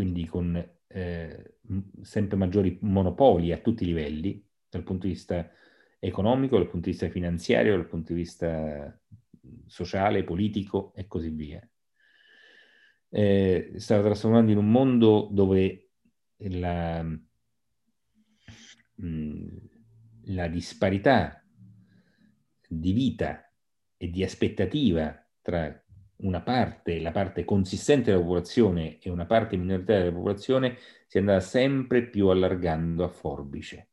[0.00, 1.56] quindi con eh,
[2.00, 5.46] sempre maggiori monopoli a tutti i livelli, dal punto di vista
[5.98, 8.98] economico, dal punto di vista finanziario, dal punto di vista
[9.66, 11.68] sociale, politico e così via.
[13.10, 15.90] Eh, stava trasformando in un mondo dove
[16.38, 17.06] la,
[20.22, 21.44] la disparità
[22.66, 23.52] di vita
[23.98, 25.84] e di aspettativa tra
[26.22, 31.20] una parte, la parte consistente della popolazione e una parte minoritaria della popolazione si è
[31.20, 33.90] andata sempre più allargando a forbice,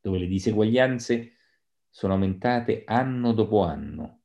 [0.00, 1.32] dove le diseguaglianze
[1.88, 4.20] sono aumentate anno dopo anno.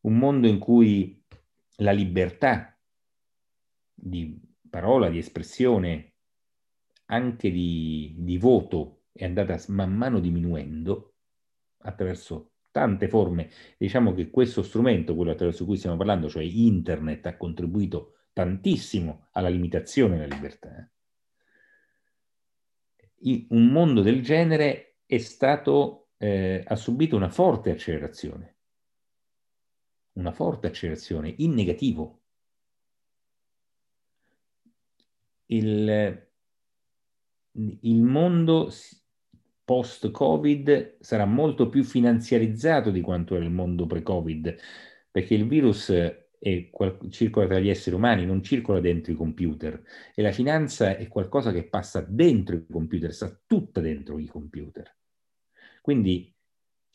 [0.00, 1.22] Un mondo in cui
[1.76, 2.78] la libertà
[3.92, 6.14] di parola, di espressione,
[7.06, 11.14] anche di, di voto è andata man mano diminuendo
[11.78, 13.50] attraverso tante forme.
[13.76, 19.48] Diciamo che questo strumento, quello attraverso cui stiamo parlando, cioè internet, ha contribuito tantissimo alla
[19.48, 20.90] limitazione della libertà.
[23.22, 28.56] Un mondo del genere è stato, eh, ha subito una forte accelerazione,
[30.12, 32.22] una forte accelerazione in negativo.
[35.46, 36.28] Il,
[37.52, 38.70] il mondo
[39.70, 44.56] post-Covid sarà molto più finanziarizzato di quanto era il mondo pre-Covid,
[45.12, 46.70] perché il virus è,
[47.08, 49.80] circola tra gli esseri umani, non circola dentro i computer.
[50.12, 54.92] E la finanza è qualcosa che passa dentro i computer, sta tutta dentro i computer.
[55.80, 56.34] Quindi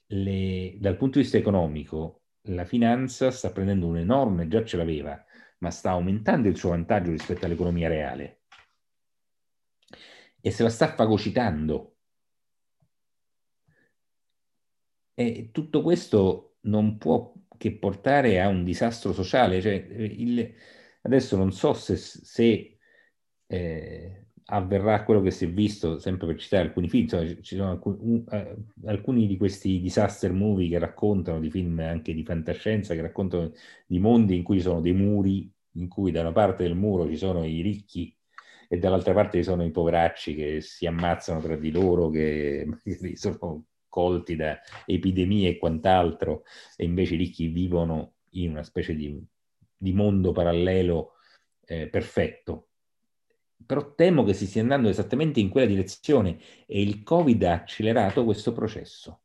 [0.07, 5.23] le, dal punto di vista economico la finanza sta prendendo un enorme, già ce l'aveva,
[5.59, 8.41] ma sta aumentando il suo vantaggio rispetto all'economia reale.
[10.41, 11.94] E se la sta fagocitando
[15.15, 19.61] E tutto questo non può che portare a un disastro sociale.
[19.61, 20.53] Cioè, il,
[21.01, 22.77] adesso non so se, se
[23.47, 27.71] eh, avverrà quello che si è visto, sempre per citare alcuni film, insomma, ci sono
[27.71, 33.01] alcuni, uh, alcuni di questi disaster movie che raccontano, di film anche di fantascienza, che
[33.01, 33.51] raccontano
[33.85, 37.07] di mondi in cui ci sono dei muri, in cui da una parte del muro
[37.07, 38.15] ci sono i ricchi
[38.67, 42.67] e dall'altra parte ci sono i poveracci che si ammazzano tra di loro, che
[43.15, 43.65] sono
[43.95, 46.43] colti da epidemie e quant'altro,
[46.75, 49.17] e invece i ricchi vivono in una specie di,
[49.77, 51.13] di mondo parallelo
[51.65, 52.67] eh, perfetto.
[53.65, 56.37] Però temo che si stia andando esattamente in quella direzione
[56.67, 59.21] e il Covid ha accelerato questo processo.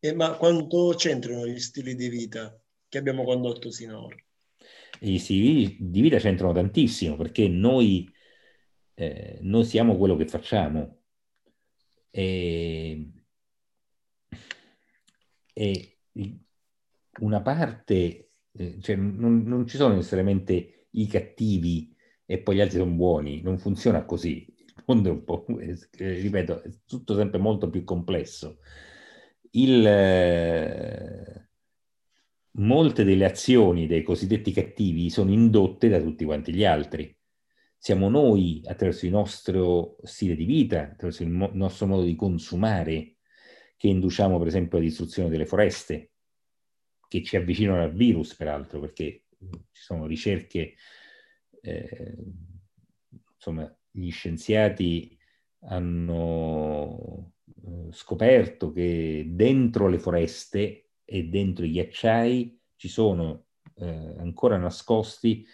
[0.00, 4.16] Eh, ma quanto c'entrano gli stili di vita che abbiamo condotto sinora?
[4.98, 8.12] Gli stili di vita c'entrano tantissimo perché noi,
[8.94, 10.96] eh, noi siamo quello che facciamo.
[12.10, 13.19] E
[15.60, 15.98] e
[17.20, 21.94] una parte, eh, cioè non, non, ci sono necessariamente i cattivi
[22.24, 24.46] e poi gli altri sono buoni, non funziona così.
[24.56, 25.78] Il mondo è un po', eh,
[26.20, 28.60] ripeto, è tutto sempre molto più complesso.
[29.50, 31.48] Il, eh,
[32.52, 37.14] molte delle azioni dei cosiddetti cattivi sono indotte da tutti quanti gli altri.
[37.76, 43.16] Siamo noi, attraverso il nostro stile di vita, attraverso il mo- nostro modo di consumare,
[43.80, 46.10] che induciamo per esempio la distruzione delle foreste,
[47.08, 49.24] che ci avvicinano al virus peraltro, perché
[49.72, 50.74] ci sono ricerche,
[51.62, 52.14] eh,
[53.32, 55.16] insomma, gli scienziati
[55.60, 64.58] hanno eh, scoperto che dentro le foreste e dentro i ghiacciai ci sono eh, ancora
[64.58, 65.46] nascosti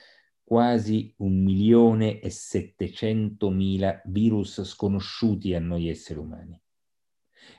[0.42, 6.60] quasi un milione e settecentomila virus sconosciuti a noi esseri umani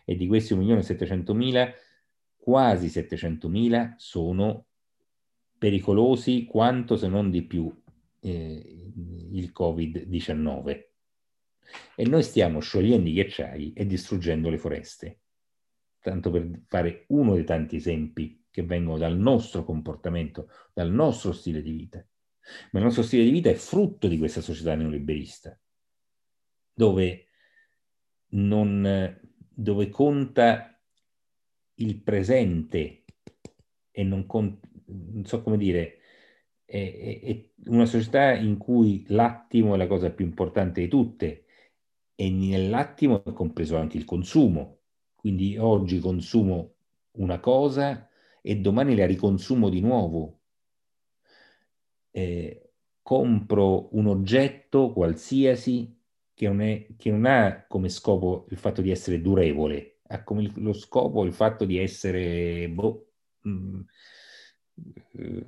[0.05, 1.73] e di questi 1.700.000,
[2.37, 4.65] quasi 700.000 sono
[5.57, 7.73] pericolosi quanto se non di più
[8.19, 8.91] eh,
[9.31, 10.85] il Covid-19.
[11.95, 15.19] E noi stiamo sciogliendo i ghiacciai e distruggendo le foreste.
[15.99, 21.61] Tanto per fare uno dei tanti esempi che vengono dal nostro comportamento, dal nostro stile
[21.61, 22.05] di vita.
[22.71, 25.59] Ma il nostro stile di vita è frutto di questa società neoliberista,
[26.73, 27.25] dove
[28.29, 29.19] non,
[29.59, 30.79] dove conta
[31.75, 33.05] il presente
[33.89, 35.97] e non, conta, non so come dire,
[36.63, 41.45] è, è, una società in cui l'attimo è la cosa più importante di tutte
[42.13, 44.81] e nell'attimo è compreso anche il consumo.
[45.15, 46.75] Quindi oggi consumo
[47.13, 48.07] una cosa
[48.43, 50.41] e domani la riconsumo di nuovo.
[52.11, 55.96] Eh, compro un oggetto qualsiasi
[56.37, 60.51] che non, è, che non ha come scopo il fatto di essere durevole, ha come
[60.57, 63.07] lo scopo il fatto di essere, boh,
[63.41, 63.79] mh,
[65.19, 65.41] mm,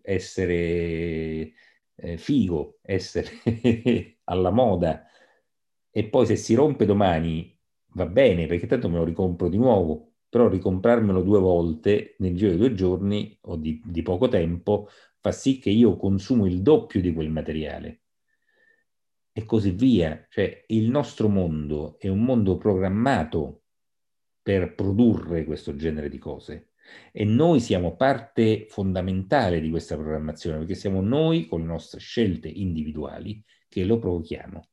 [0.00, 1.52] essere
[1.96, 3.28] eh, figo, essere
[4.24, 5.06] alla moda.
[5.90, 7.54] E poi se si rompe domani
[7.88, 12.52] va bene perché tanto me lo ricompro di nuovo, però ricomprarmelo due volte nel giro
[12.52, 14.88] di due giorni o di, di poco tempo
[15.20, 18.03] fa sì che io consumo il doppio di quel materiale
[19.36, 20.26] e così via.
[20.30, 23.64] Cioè il nostro mondo è un mondo programmato
[24.40, 26.70] per produrre questo genere di cose
[27.12, 32.48] e noi siamo parte fondamentale di questa programmazione perché siamo noi con le nostre scelte
[32.48, 34.68] individuali che lo provochiamo.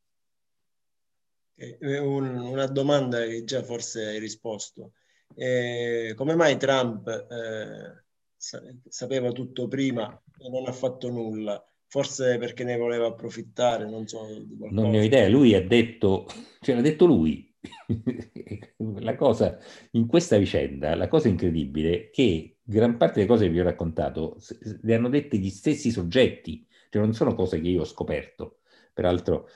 [1.79, 4.93] Un, una domanda che già forse hai risposto.
[5.33, 8.03] Eh, come mai Trump eh,
[8.35, 11.63] sapeva tutto prima e non ha fatto nulla?
[11.91, 14.25] Forse perché ne voleva approfittare, non so.
[14.69, 16.25] Non ne ho idea, lui ha detto,
[16.61, 17.53] ce l'ha detto lui.
[19.01, 19.59] la cosa,
[19.91, 23.65] in questa vicenda, la cosa incredibile è che gran parte delle cose che vi ho
[23.65, 24.37] raccontato
[24.83, 28.59] le hanno dette gli stessi soggetti, cioè non sono cose che io ho scoperto.
[28.93, 29.49] Peraltro,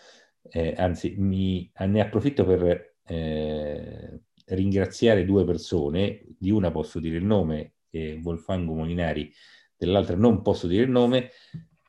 [0.50, 7.24] eh, anzi, mi, ne approfitto per eh, ringraziare due persone, di una posso dire il
[7.24, 9.32] nome, eh, Wolfango Molinari,
[9.78, 11.30] dell'altra non posso dire il nome,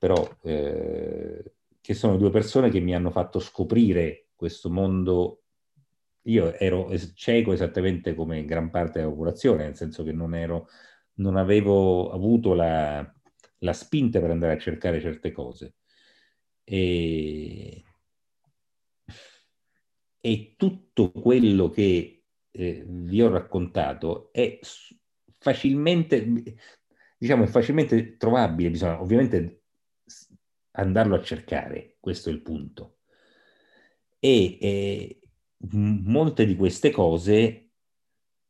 [0.07, 5.43] però eh, che sono due persone che mi hanno fatto scoprire questo mondo.
[6.27, 10.69] Io ero cieco esattamente come gran parte della popolazione, nel senso che non, ero,
[11.15, 13.13] non avevo avuto la,
[13.59, 15.75] la spinta per andare a cercare certe cose.
[16.63, 17.85] E,
[20.21, 24.59] e tutto quello che eh, vi ho raccontato è
[25.39, 26.43] facilmente,
[27.19, 29.63] diciamo, è facilmente trovabile, bisogna ovviamente
[30.77, 32.99] andarlo a cercare, questo è il punto.
[34.19, 35.21] E eh,
[35.73, 37.71] molte di queste cose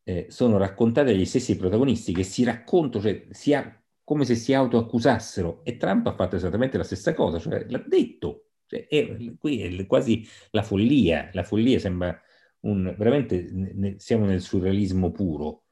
[0.05, 4.55] eh, sono raccontate dagli stessi protagonisti che si raccontano, cioè si ha, come se si
[4.55, 8.43] autoaccusassero e Trump ha fatto esattamente la stessa cosa, cioè l'ha detto.
[8.67, 12.21] Cioè, è, qui è quasi la follia, la follia sembra
[12.61, 15.65] un, veramente ne, siamo nel surrealismo puro.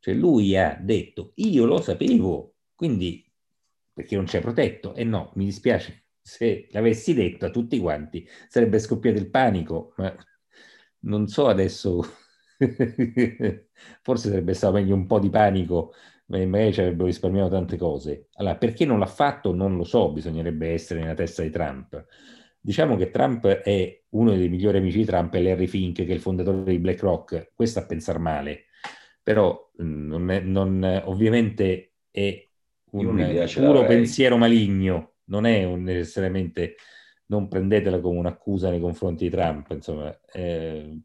[0.00, 3.27] Cioè lui ha detto, io lo sapevo, quindi
[3.98, 4.94] perché non c'è protetto.
[4.94, 10.14] E no, mi dispiace, se l'avessi detto a tutti quanti sarebbe scoppiato il panico, ma
[11.00, 12.00] non so adesso,
[14.02, 15.94] forse sarebbe stato meglio un po' di panico,
[16.26, 18.28] ma magari ci avrebbero risparmiato tante cose.
[18.34, 22.06] Allora, perché non l'ha fatto non lo so, bisognerebbe essere nella testa di Trump.
[22.60, 26.14] Diciamo che Trump è uno dei migliori amici di Trump, è Larry Fink, che è
[26.14, 28.66] il fondatore di BlackRock, questo a pensare male,
[29.24, 32.47] però non è, non, ovviamente è
[32.92, 36.76] un puro pensiero maligno, non è un, necessariamente,
[37.26, 40.98] non prendetela come un'accusa nei confronti di Trump, insomma, eh,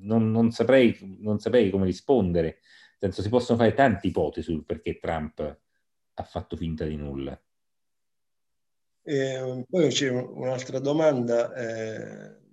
[0.00, 2.44] non, non, saprei, non saprei come rispondere,
[3.00, 5.58] nel senso si possono fare tante ipotesi sul perché Trump
[6.14, 7.40] ha fatto finta di nulla.
[9.02, 12.47] Eh, poi c'è un'altra domanda eh,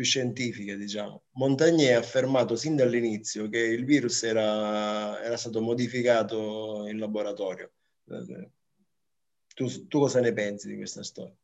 [0.00, 1.24] più scientifica, diciamo.
[1.32, 7.70] Montagnier ha affermato sin dall'inizio che il virus era, era stato modificato in laboratorio.
[9.54, 11.36] Tu, tu, cosa ne pensi di questa storia?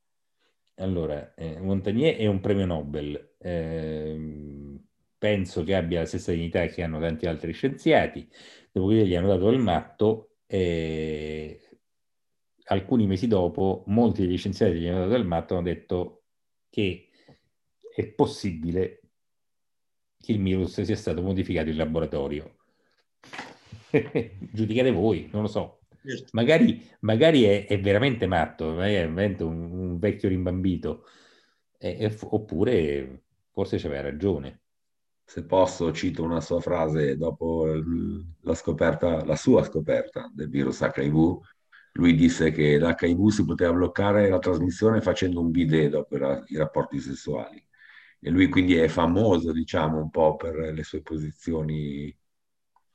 [0.77, 3.35] Allora, eh, Montagnier è un premio Nobel.
[3.39, 4.81] Eh,
[5.19, 8.27] penso che abbia la stessa dignità che hanno tanti altri scienziati.
[8.73, 11.61] Dopodiché gli hanno dato il matto e
[12.65, 16.23] alcuni mesi dopo molti degli scienziati che gli hanno dato il matto hanno detto
[16.71, 17.06] che
[17.97, 19.01] è possibile
[20.19, 22.57] che il virus sia stato modificato in laboratorio.
[24.53, 25.81] Giudicate voi, non lo so.
[26.05, 26.29] Certo.
[26.33, 31.05] Magari, magari è, è, veramente matto, magari è veramente un, un vecchio rimbambito,
[31.79, 34.61] e, e, oppure forse c'aveva ragione.
[35.25, 37.65] Se posso, cito una sua frase dopo
[38.43, 41.39] la scoperta, la sua scoperta del virus HIV.
[41.93, 47.01] Lui disse che l'HIV si poteva bloccare la trasmissione facendo un bidet dopo i rapporti
[47.01, 47.66] sessuali
[48.27, 52.13] e lui quindi è famoso, diciamo, un po' per le sue posizioni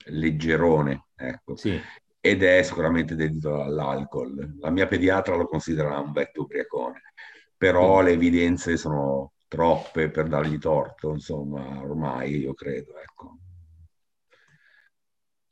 [0.07, 1.55] leggerone, ecco.
[1.55, 1.79] Sì.
[2.19, 4.57] Ed è sicuramente dedito all'alcol.
[4.59, 7.13] La mia pediatra lo considera un vecchio ubriacone,
[7.55, 8.05] però sì.
[8.07, 13.37] le evidenze sono troppe per dargli torto, insomma, ormai io credo, ecco.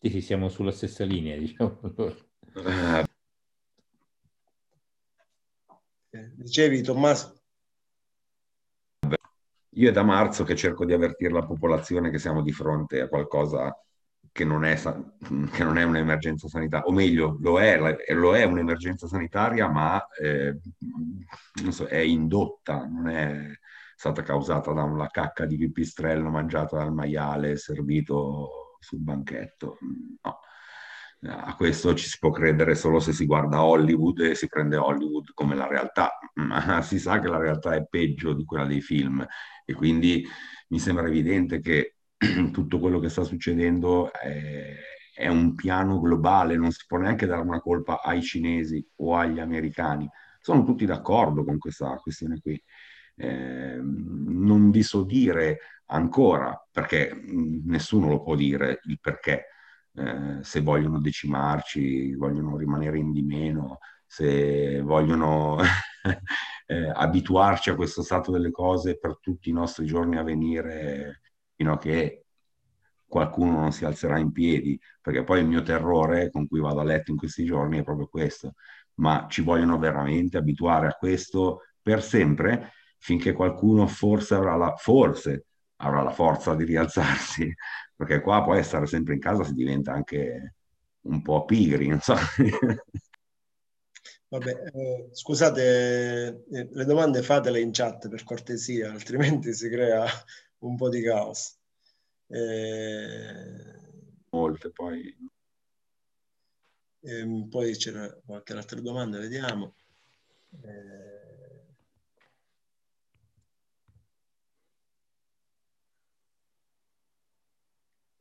[0.01, 1.79] Sì, sì, siamo sulla stessa linea, diciamo.
[6.11, 7.38] Eh, dicevi, Tommaso?
[9.73, 13.07] Io è da marzo che cerco di avvertire la popolazione che siamo di fronte a
[13.07, 13.75] qualcosa
[14.31, 14.75] che non è,
[15.51, 17.77] che non è un'emergenza sanitaria, o meglio, lo è,
[18.13, 20.57] lo è un'emergenza sanitaria, ma eh,
[21.69, 23.51] so, è indotta, non è
[23.95, 29.77] stata causata da una cacca di pipistrello mangiata dal maiale servito sul banchetto.
[30.23, 30.39] No.
[31.21, 35.33] A questo ci si può credere solo se si guarda Hollywood e si prende Hollywood
[35.33, 39.25] come la realtà, ma si sa che la realtà è peggio di quella dei film
[39.65, 40.25] e quindi
[40.69, 41.95] mi sembra evidente che
[42.51, 44.75] tutto quello che sta succedendo è,
[45.13, 49.39] è un piano globale, non si può neanche dare una colpa ai cinesi o agli
[49.39, 50.09] americani.
[50.39, 52.61] Sono tutti d'accordo con questa questione qui.
[53.15, 57.11] Eh, non vi so dire ancora, perché
[57.65, 59.47] nessuno lo può dire il perché,
[59.95, 65.57] eh, se vogliono decimarci, vogliono rimanere in di meno, se vogliono
[66.67, 71.21] eh, abituarci a questo stato delle cose per tutti i nostri giorni a venire,
[71.55, 72.25] fino a che
[73.07, 76.83] qualcuno non si alzerà in piedi, perché poi il mio terrore con cui vado a
[76.83, 78.53] letto in questi giorni è proprio questo,
[78.95, 85.47] ma ci vogliono veramente abituare a questo per sempre, finché qualcuno forse avrà la, forse
[85.81, 87.53] avrà la forza di rialzarsi,
[87.95, 90.55] perché qua poi stare sempre in casa si diventa anche
[91.01, 92.15] un po' pigri, non so.
[94.29, 100.05] Vabbè, eh, scusate, eh, le domande fatele in chat per cortesia, altrimenti si crea
[100.59, 101.57] un po' di caos.
[102.27, 103.87] Eh,
[104.31, 105.15] Molte poi.
[107.01, 109.75] Eh, poi c'era qualche altra domanda, vediamo.
[110.63, 111.18] Eh,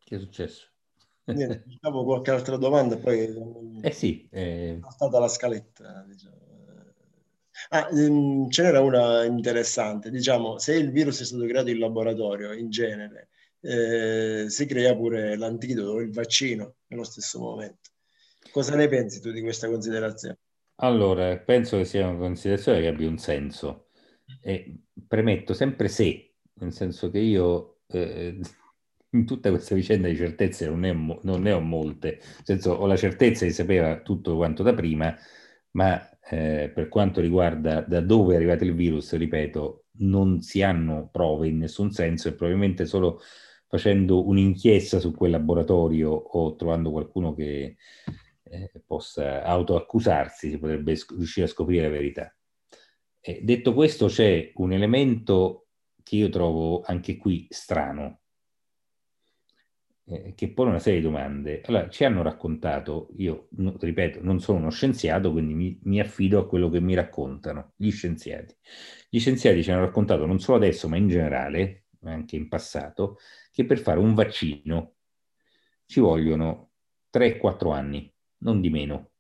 [0.09, 0.67] che è successo?
[1.25, 3.29] Niente, diciamo qualche altra domanda, poi
[3.83, 4.81] eh sì, eh...
[4.83, 6.03] è stata la scaletta.
[6.09, 6.37] Diciamo.
[7.69, 12.55] Ah, ehm, ce n'era una interessante, diciamo, se il virus è stato creato in laboratorio,
[12.55, 13.29] in genere,
[13.61, 17.91] eh, si crea pure l'antidoto, il vaccino nello stesso momento.
[18.51, 20.39] Cosa ne pensi tu di questa considerazione?
[20.77, 23.89] Allora, penso che sia una considerazione che abbia un senso.
[24.41, 28.41] E premetto sempre se, nel senso che io eh,
[29.11, 32.73] in tutta questa vicenda di certezze non ne, ho, non ne ho molte, nel senso
[32.73, 35.17] ho la certezza di sapere tutto quanto da prima,
[35.73, 41.09] ma eh, per quanto riguarda da dove è arrivato il virus, ripeto, non si hanno
[41.11, 43.21] prove in nessun senso e probabilmente solo
[43.67, 47.77] facendo un'inchiesta su quel laboratorio o trovando qualcuno che
[48.45, 52.35] eh, possa autoaccusarsi si potrebbe sc- riuscire a scoprire la verità.
[53.21, 55.67] Eh, detto questo, c'è un elemento
[56.03, 58.21] che io trovo anche qui strano,
[60.11, 61.61] eh, che pone una serie di domande.
[61.67, 66.39] Allora, ci hanno raccontato, io no, ripeto, non sono uno scienziato, quindi mi, mi, affido
[66.41, 68.55] a quello che mi raccontano gli scienziati.
[69.11, 73.19] Gli scienziati ci hanno raccontato non solo adesso, ma in generale, anche in passato,
[73.53, 74.95] che per fare un vaccino
[75.85, 76.71] ci vogliono
[77.13, 79.11] 3-4 anni, non di meno,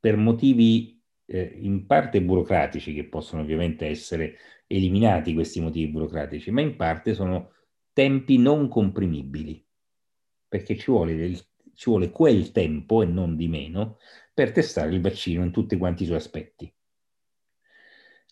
[0.00, 6.60] per motivi eh, in parte burocratici, che possono ovviamente essere eliminati questi motivi burocratici, ma
[6.60, 7.52] in parte sono
[7.92, 9.65] tempi non comprimibili,
[10.48, 11.36] perché ci vuole, del,
[11.74, 13.98] ci vuole quel tempo e non di meno
[14.32, 16.72] per testare il vaccino in tutti quanti i suoi aspetti.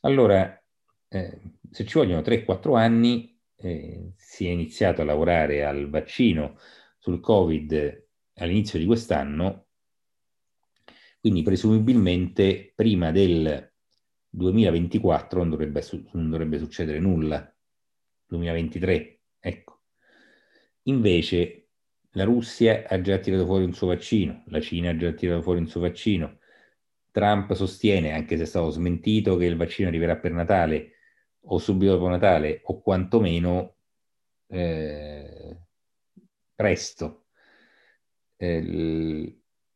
[0.00, 0.62] Allora,
[1.08, 1.40] eh,
[1.70, 6.58] se ci vogliono 3-4 anni, eh, si è iniziato a lavorare al vaccino
[6.98, 9.66] sul Covid all'inizio di quest'anno,
[11.20, 13.72] quindi presumibilmente prima del
[14.28, 17.48] 2024 non dovrebbe, non dovrebbe succedere nulla.
[18.26, 19.80] 2023, ecco.
[20.84, 21.63] Invece
[22.14, 25.60] la Russia ha già tirato fuori un suo vaccino, la Cina ha già tirato fuori
[25.60, 26.38] un suo vaccino,
[27.10, 30.94] Trump sostiene, anche se è stato smentito, che il vaccino arriverà per Natale,
[31.46, 33.76] o subito dopo Natale o quantomeno
[34.48, 35.58] eh,
[36.54, 37.26] presto.
[38.36, 38.56] Eh,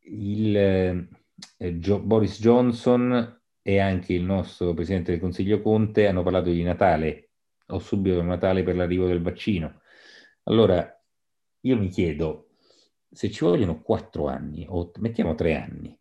[0.01, 6.49] il, eh, Gio, Boris Johnson e anche il nostro Presidente del Consiglio Conte hanno parlato
[6.49, 7.29] di Natale
[7.67, 9.81] o subito dopo Natale per l'arrivo del vaccino.
[10.43, 10.98] Allora,
[11.61, 12.49] io mi chiedo,
[13.11, 15.97] se ci vogliono quattro anni o mettiamo tre anni,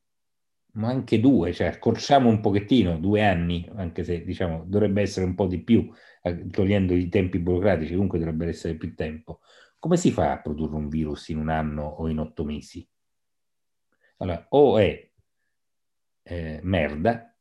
[0.73, 5.35] ma anche due, cioè accorciamo un pochettino, due anni, anche se diciamo dovrebbe essere un
[5.35, 5.91] po' di più,
[6.23, 9.41] eh, togliendo i tempi burocratici, comunque dovrebbe essere più tempo.
[9.79, 12.87] Come si fa a produrre un virus in un anno o in otto mesi?
[14.19, 15.11] Allora, o è
[16.23, 17.33] eh, merda,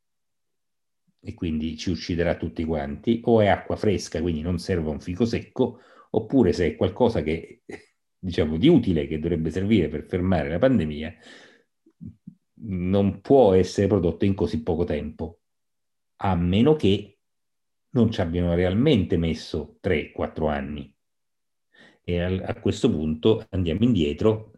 [1.20, 5.26] e quindi ci ucciderà tutti quanti, o è acqua fresca, quindi non serve un fico
[5.26, 5.80] secco,
[6.12, 7.64] oppure se è qualcosa che,
[8.28, 11.16] diciamo, di utile che dovrebbe servire per fermare la pandemia,
[12.60, 15.40] non può essere prodotto in così poco tempo,
[16.18, 17.20] a meno che
[17.92, 20.94] non ci abbiano realmente messo 3-4 anni.
[22.04, 24.52] E a, a questo punto andiamo indietro,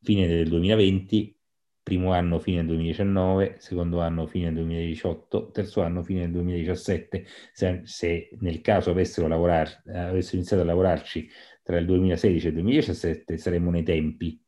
[0.00, 1.38] fine del 2020,
[1.82, 7.26] primo anno fine 2019, secondo anno fine 2018, terzo anno fine 2017.
[7.52, 11.28] Se, se nel caso avessero, lavorar, avessero iniziato a lavorarci
[11.64, 14.40] tra il 2016 e il 2017 saremmo nei tempi.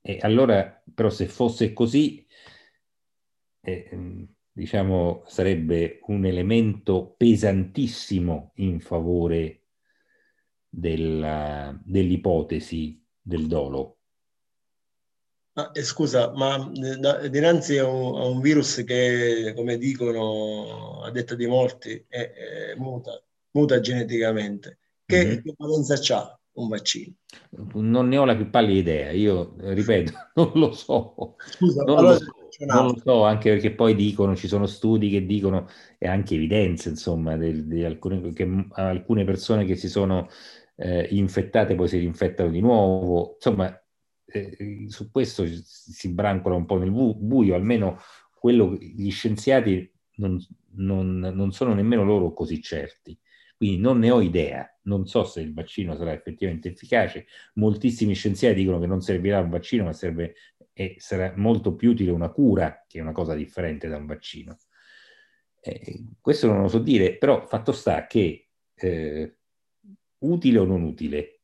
[0.00, 2.26] E allora, però, se fosse così,
[3.60, 9.64] eh, diciamo, sarebbe un elemento pesantissimo in favore
[10.70, 13.96] della, dell'ipotesi del dolo
[15.58, 21.00] Ah, eh, scusa, ma eh, da, dinanzi a un, a un, virus che, come dicono
[21.02, 22.30] a detta di molti, è,
[22.72, 23.18] è muta,
[23.52, 25.40] muta, geneticamente, che, mm-hmm.
[25.42, 27.14] che valenza ha un vaccino?
[27.74, 31.36] Non ne ho la più pallida idea, io ripeto, non lo so.
[31.38, 32.32] Scusa, non, allora, lo so
[32.64, 35.68] non lo so, anche perché poi dicono, ci sono studi che dicono,
[35.98, 40.28] e anche evidenze, insomma, di alcune, che alcune persone che si sono
[40.76, 43.34] eh, infettate poi si rinfettano di nuovo.
[43.34, 43.78] Insomma,
[44.26, 47.98] eh, su questo si brancola un po' nel buio, almeno
[48.38, 50.38] quello gli scienziati non,
[50.76, 53.18] non, non sono nemmeno loro così certi.
[53.56, 57.26] Quindi non ne ho idea, non so se il vaccino sarà effettivamente efficace.
[57.54, 60.34] Moltissimi scienziati dicono che non servirà un vaccino, ma serve
[60.78, 64.58] e sarà molto più utile una cura, che è una cosa differente da un vaccino.
[65.58, 69.38] Eh, questo non lo so dire, però fatto sta che eh,
[70.18, 71.40] utile o non utile,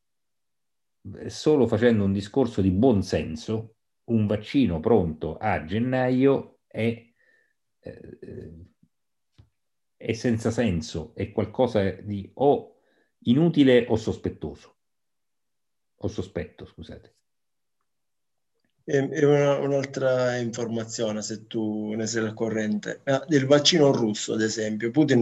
[1.25, 7.03] solo facendo un discorso di buon senso, un vaccino pronto a gennaio è,
[7.79, 8.19] eh,
[10.03, 12.75] è senza senso, è qualcosa di o
[13.19, 14.75] inutile o sospettoso,
[15.95, 17.15] o sospetto, scusate.
[18.83, 24.41] E una, un'altra informazione, se tu ne sei al corrente, ah, il vaccino russo, ad
[24.41, 25.21] esempio, Putin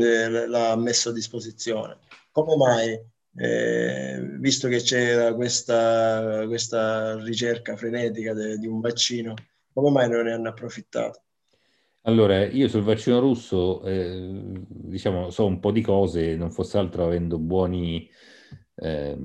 [0.49, 1.99] l'ha messo a disposizione.
[2.31, 2.99] Come mai
[3.35, 9.35] eh, visto che c'era questa, questa ricerca frenetica de, di un vaccino,
[9.71, 11.21] come mai non ne hanno approfittato?
[12.03, 17.03] Allora, io sul vaccino russo, eh, diciamo, so un po' di cose, non fosse altro
[17.05, 18.09] avendo buoni,
[18.75, 19.17] eh,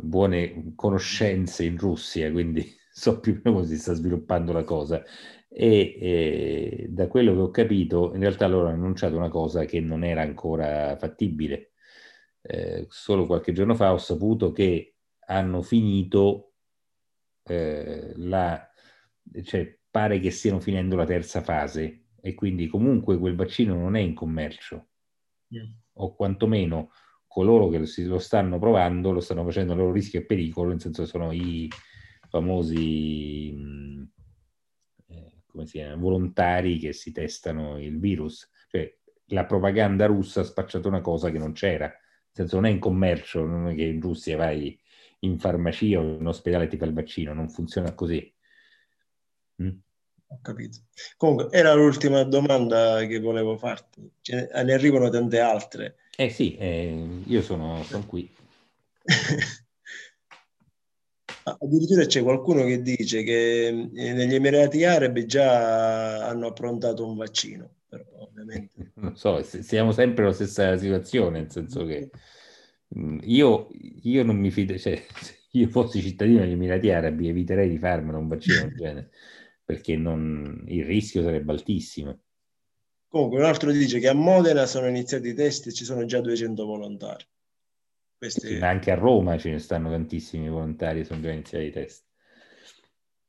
[0.00, 5.02] buone conoscenze in Russia, quindi so più o meno come si sta sviluppando la cosa.
[5.48, 9.80] E eh, da quello che ho capito, in realtà loro hanno annunciato una cosa che
[9.80, 11.72] non era ancora fattibile,
[12.42, 16.54] eh, solo qualche giorno fa ho saputo che hanno finito
[17.44, 18.68] eh, la,
[19.44, 24.00] cioè pare che stiano finendo la terza fase e quindi comunque quel vaccino non è
[24.00, 24.88] in commercio
[25.54, 25.72] mm.
[25.92, 26.90] o quantomeno
[27.28, 31.06] coloro che lo stanno provando lo stanno facendo a loro rischio e pericolo, nel senso
[31.06, 31.68] sono i
[32.28, 34.02] famosi mm,
[35.06, 38.50] eh, come si chiama, volontari che si testano il virus.
[38.68, 41.92] Cioè, la propaganda russa ha spacciato una cosa che non c'era
[42.34, 44.76] senso non è in commercio, non è che in Russia vai
[45.20, 48.34] in farmacia o in ospedale ti fa il vaccino, non funziona così.
[49.62, 49.78] Mm?
[50.34, 50.78] Ho capito.
[51.16, 54.10] Comunque, era l'ultima domanda che volevo farti.
[54.20, 55.96] Ce ne, arrivano tante altre.
[56.16, 58.28] Eh sì, eh, io sono, sono qui.
[61.46, 67.74] Addirittura c'è qualcuno che dice che eh, negli Emirati Arabi già hanno approntato un vaccino
[67.94, 68.92] però ovviamente...
[68.94, 72.10] Non so, siamo sempre nella stessa situazione, nel senso che
[72.96, 73.68] mm, io,
[74.02, 78.18] io non mi fido, cioè, se io fossi cittadino degli Emirati Arabi eviterei di farmelo
[78.18, 79.10] un vaccino del genere,
[79.64, 82.20] perché non, il rischio sarebbe altissimo.
[83.08, 86.20] Comunque un altro dice che a Modena sono iniziati i test e ci sono già
[86.20, 87.24] 200 volontari.
[88.58, 92.04] Ma anche a Roma ce ne stanno tantissimi volontari, sono già iniziati i test.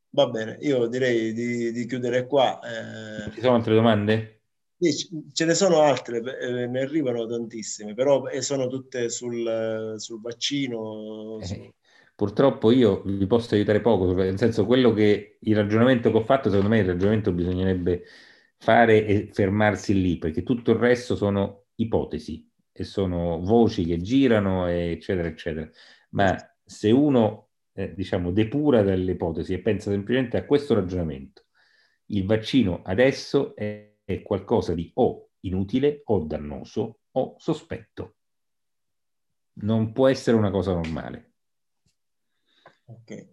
[0.09, 2.59] Va bene, io direi di, di chiudere qua.
[2.61, 3.31] Eh...
[3.31, 4.35] Ci sono altre domande?
[5.31, 11.39] ce ne sono altre, eh, ne arrivano tantissime, però eh, sono tutte sul, sul vaccino.
[11.41, 11.53] Su...
[11.53, 11.73] Eh,
[12.15, 16.49] purtroppo io vi posso aiutare poco, nel senso quello che il ragionamento che ho fatto,
[16.49, 18.03] secondo me il ragionamento bisognerebbe
[18.57, 24.67] fare e fermarsi lì, perché tutto il resto sono ipotesi e sono voci che girano,
[24.67, 25.69] eccetera, eccetera.
[26.11, 31.43] Ma se uno, eh, diciamo, depura dalle ipotesi e pensa semplicemente a questo ragionamento,
[32.07, 38.15] il vaccino adesso è è qualcosa di o inutile o dannoso o sospetto.
[39.53, 41.24] Non può essere una cosa normale.
[42.85, 43.27] Ok.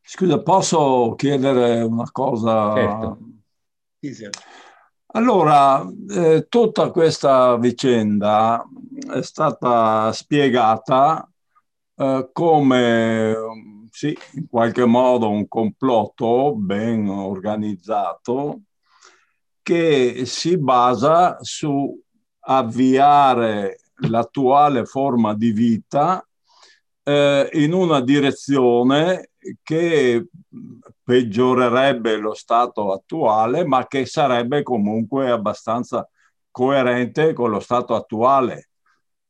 [0.00, 2.74] Scusa, posso chiedere una cosa?
[2.74, 3.18] Certo.
[5.14, 8.64] Allora, eh, tutta questa vicenda
[9.12, 11.30] è stata spiegata
[11.96, 13.36] eh, come
[13.90, 18.62] sì, in qualche modo un complotto ben organizzato
[19.62, 22.00] che si basa su
[22.40, 26.26] avviare l'attuale forma di vita
[27.02, 29.30] eh, in una direzione
[29.62, 30.26] che
[31.02, 36.08] peggiorerebbe lo stato attuale, ma che sarebbe comunque abbastanza
[36.50, 38.68] coerente con lo stato attuale,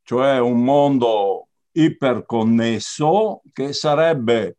[0.03, 4.59] cioè un mondo iperconnesso che sarebbe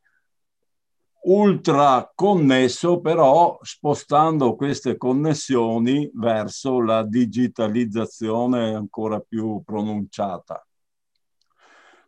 [1.25, 10.65] ultra connesso, però spostando queste connessioni verso la digitalizzazione ancora più pronunciata.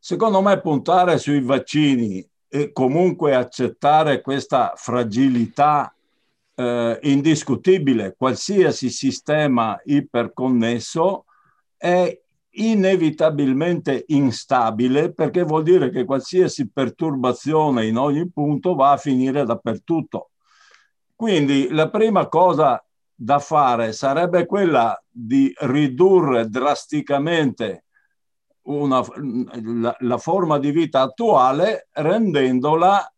[0.07, 5.91] Secondo me puntare sui vaccini e comunque accettare questa fragilità
[6.53, 11.26] eh, indiscutibile, qualsiasi sistema iperconnesso
[11.76, 12.22] è
[12.52, 20.30] inevitabilmente instabile perché vuol dire che qualsiasi perturbazione in ogni punto va a finire dappertutto.
[21.15, 22.80] Quindi la prima cosa
[23.11, 27.84] da fare sarebbe quella di ridurre drasticamente
[28.65, 29.03] una,
[29.61, 33.11] la, la forma di vita attuale rendendola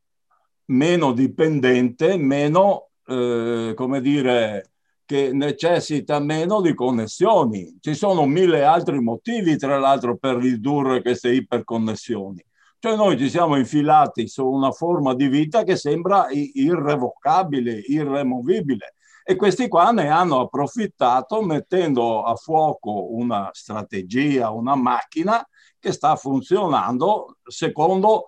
[0.66, 4.72] meno dipendente, meno, eh, come dire,
[5.06, 7.78] che necessita meno di connessioni.
[7.80, 12.44] Ci sono mille altri motivi, tra l'altro, per ridurre queste iperconnessioni.
[12.80, 18.96] Cioè noi ci siamo infilati su una forma di vita che sembra irrevocabile, irremovibile.
[19.30, 25.46] E questi qua ne hanno approfittato mettendo a fuoco una strategia, una macchina
[25.78, 28.28] che sta funzionando secondo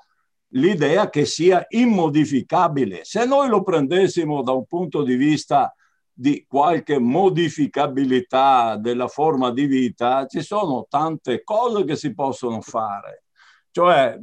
[0.55, 3.05] l'idea che sia immodificabile.
[3.05, 5.73] Se noi lo prendessimo da un punto di vista
[6.11, 13.23] di qualche modificabilità della forma di vita, ci sono tante cose che si possono fare.
[13.71, 14.17] Cioè,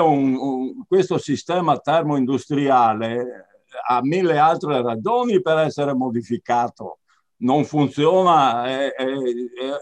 [0.00, 3.46] un, un, questo sistema termoindustriale
[3.86, 6.98] ha mille altre ragioni per essere modificato.
[7.38, 9.06] Non funziona, è, è,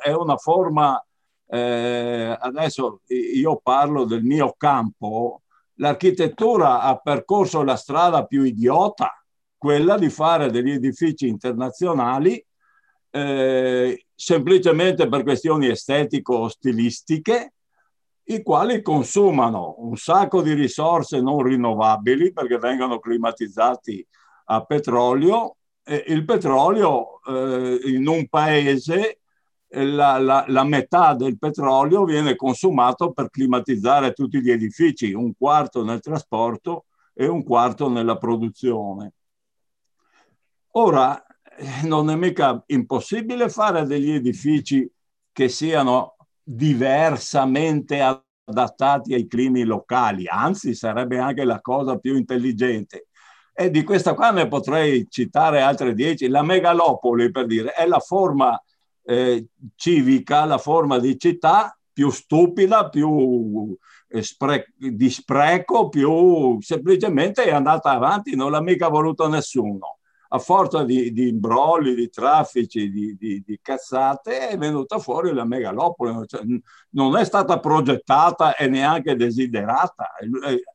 [0.03, 1.03] è una forma,
[1.47, 5.43] eh, adesso io parlo del mio campo,
[5.75, 9.11] l'architettura ha percorso la strada più idiota,
[9.57, 12.45] quella di fare degli edifici internazionali
[13.11, 17.54] eh, semplicemente per questioni estetico-stilistiche
[18.25, 24.07] i quali consumano un sacco di risorse non rinnovabili perché vengono climatizzati
[24.47, 29.19] a petrolio e il petrolio eh, in un paese
[29.69, 35.35] eh, la, la, la, metà del petrolio viene consumato per climatizzare tutti gli edifici, un
[35.37, 39.13] quarto nel trasporto e un quarto nella produzione.
[40.77, 44.91] Ora, eh, non è mica impossibile fare degli edifici
[45.33, 46.14] che siano
[46.45, 48.01] diversamente
[48.45, 53.07] adattati ai climi locali, anzi sarebbe anche la cosa più intelligente.
[53.53, 56.29] E di questa qua ne potrei citare altre dieci.
[56.29, 58.61] La megalopoli, per dire, è la forma
[59.05, 59.47] eh,
[59.77, 63.75] civica, la forma di città più stupida, più
[64.09, 69.99] eh, spre- di spreco, più semplicemente è andata avanti, non l'ha mica voluto nessuno
[70.35, 75.45] a forza di, di imbrolli, di traffici, di, di, di, cazzate, è venuta fuori la
[75.45, 76.27] megalopoli.
[76.27, 76.43] Cioè,
[76.91, 80.11] non è stata progettata e neanche desiderata.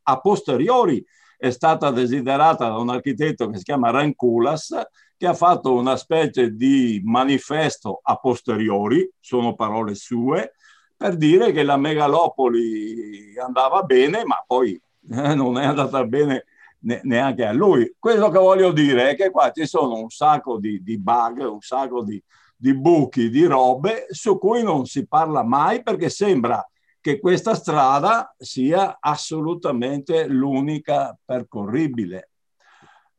[0.03, 1.06] A posteriori
[1.38, 4.81] è stata desiderata da un architetto che si chiama Ranculas,
[5.18, 10.53] che ha fatto una specie di manifesto a posteriori, sono parole sue,
[10.95, 14.81] per dire che la megalopoli andava bene, ma poi
[15.11, 16.45] eh, non è andata bene
[16.82, 17.94] neanche a lui.
[17.98, 21.62] Quello che voglio dire è che qua ci sono un sacco di, di bug, un
[21.62, 22.22] sacco di,
[22.56, 26.66] di buchi, di robe su cui non si parla mai perché sembra
[27.02, 32.30] che questa strada sia assolutamente l'unica percorribile.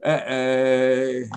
[0.02, 1.28] Eh, eh,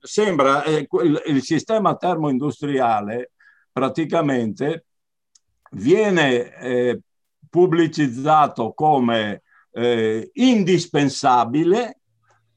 [0.00, 3.30] sembra eh, il, il, sistema termoindustriale
[3.72, 4.84] praticamente
[5.70, 7.00] viene eh,
[7.48, 9.42] pubblicizzato come
[9.72, 12.00] eh, indispensabile,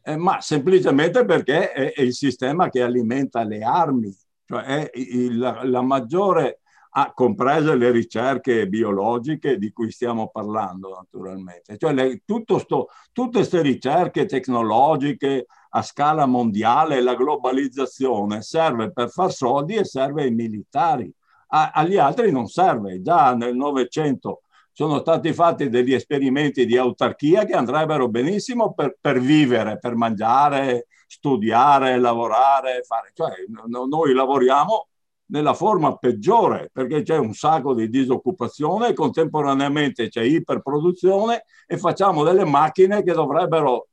[0.03, 4.15] eh, ma semplicemente perché è, è, il sistema che alimenta le armi,
[4.45, 6.59] cioè il, la, maggiore,
[6.91, 11.77] ah, comprese le ricerche biologiche di cui stiamo parlando naturalmente.
[11.77, 19.31] Cioè le, sto, tutte queste ricerche tecnologiche a scala mondiale, la globalizzazione serve per far
[19.31, 21.11] soldi e serve ai militari.
[21.47, 23.01] Agli altri non serve.
[23.01, 24.41] Già nel Novecento
[24.75, 30.87] sono stati fatti degli esperimenti di autarchia che andrebbero benissimo per, per vivere, per mangiare,
[31.07, 33.11] studiare, lavorare, fare.
[33.13, 33.31] Cioè,
[33.67, 34.89] no, noi lavoriamo
[35.27, 42.43] nella forma peggiore perché c'è un sacco di disoccupazione contemporaneamente c'è iperproduzione e facciamo delle
[42.43, 43.87] macchine che dovrebbero,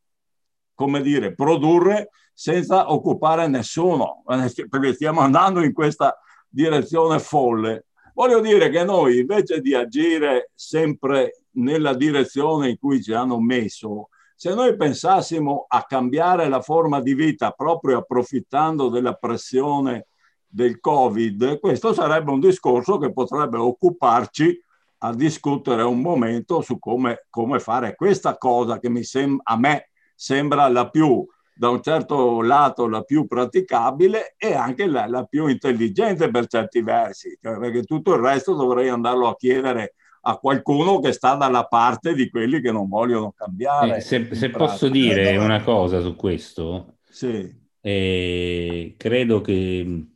[0.75, 4.25] come dire, produrre senza occupare nessuno,
[4.69, 6.19] perché stiamo andando in questa
[6.49, 7.87] direzione folle.
[8.15, 14.09] Voglio dire che noi invece di agire sempre nella direzione in cui ci hanno messo,
[14.37, 20.09] se noi pensassimo a cambiare la forma di vita proprio approfittando della pressione
[20.47, 24.63] del Covid, questo sarebbe un discorso che potrebbe occuparci
[24.99, 29.91] a discutere un momento su come, come fare questa cosa che mi sem- a me
[30.15, 31.27] sembra la più,
[31.63, 36.83] da un certo lato, la più praticabile e anche la, la più intelligente per certi
[36.83, 41.67] versi, cioè perché tutto il resto dovrei andarlo a chiedere a qualcuno che sta dalla
[41.67, 43.99] parte di quelli che non vogliono cambiare.
[43.99, 47.49] Eh, se, se posso dire una cosa su questo, sì.
[47.81, 50.07] eh, credo che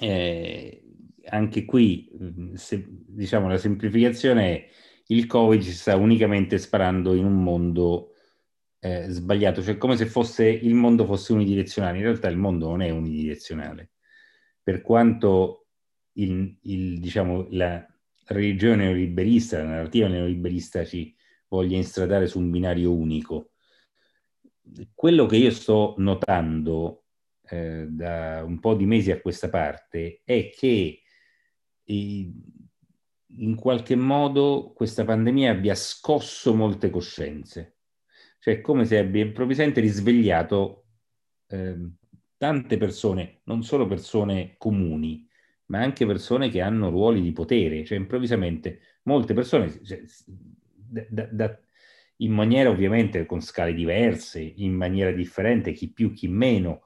[0.00, 0.82] eh,
[1.26, 2.10] anche qui,
[2.54, 4.68] se, diciamo, la semplificazione è
[5.06, 8.11] il Covid si sta unicamente sparando in un mondo
[8.84, 11.98] eh, sbagliato, cioè come se fosse, il mondo fosse unidirezionale.
[11.98, 13.92] In realtà il mondo non è unidirezionale.
[14.60, 15.66] Per quanto
[16.14, 17.86] il, il, diciamo, la,
[18.26, 21.14] religione neoliberista, la narrativa neoliberista ci
[21.48, 23.50] voglia instradare su un binario unico.
[24.94, 27.04] Quello che io sto notando
[27.48, 31.02] eh, da un po' di mesi a questa parte è che
[31.84, 32.32] eh,
[33.34, 37.76] in qualche modo questa pandemia abbia scosso molte coscienze,
[38.42, 40.86] cioè come se abbia improvvisamente risvegliato
[41.46, 41.76] eh,
[42.36, 45.24] tante persone, non solo persone comuni,
[45.66, 50.02] ma anche persone che hanno ruoli di potere, cioè improvvisamente molte persone, cioè,
[51.08, 51.60] da, da,
[52.16, 56.82] in maniera ovviamente con scale diverse, in maniera differente, chi più, chi meno,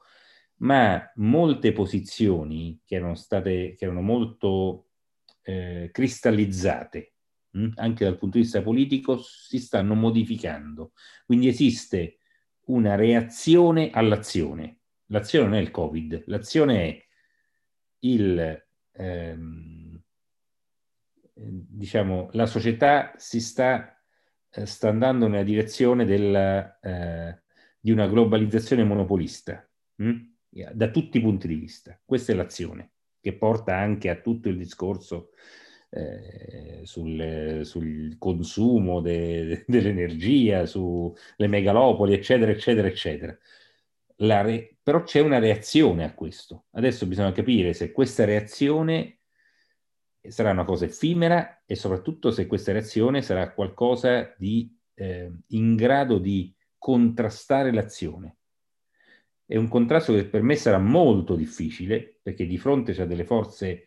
[0.57, 4.89] ma molte posizioni che erano state, che erano molto
[5.41, 7.13] eh, cristallizzate,
[7.75, 10.91] anche dal punto di vista politico, si stanno modificando.
[11.25, 12.19] Quindi esiste
[12.65, 14.79] una reazione all'azione.
[15.07, 17.05] L'azione non è il Covid, l'azione è
[17.99, 20.01] il ehm,
[21.37, 24.01] diciamo, la società si sta,
[24.49, 27.41] eh, sta andando nella direzione della, eh,
[27.79, 30.09] di una globalizzazione monopolista, mh?
[30.09, 30.25] Hm?
[30.73, 31.99] da tutti i punti di vista.
[32.03, 35.31] Questa è l'azione che porta anche a tutto il discorso
[35.89, 43.37] eh, sul, sul, consumo de, dell'energia, sulle megalopoli, eccetera, eccetera, eccetera.
[44.19, 46.65] Re- però c'è una reazione a questo.
[46.71, 49.19] Adesso bisogna capire se questa reazione
[50.27, 56.17] sarà una cosa effimera e soprattutto se questa reazione sarà qualcosa di eh, in grado
[56.17, 58.37] di contrastare l'azione.
[59.45, 63.83] È un contrasto che per me sarà molto difficile perché di fronte c'è delle forze,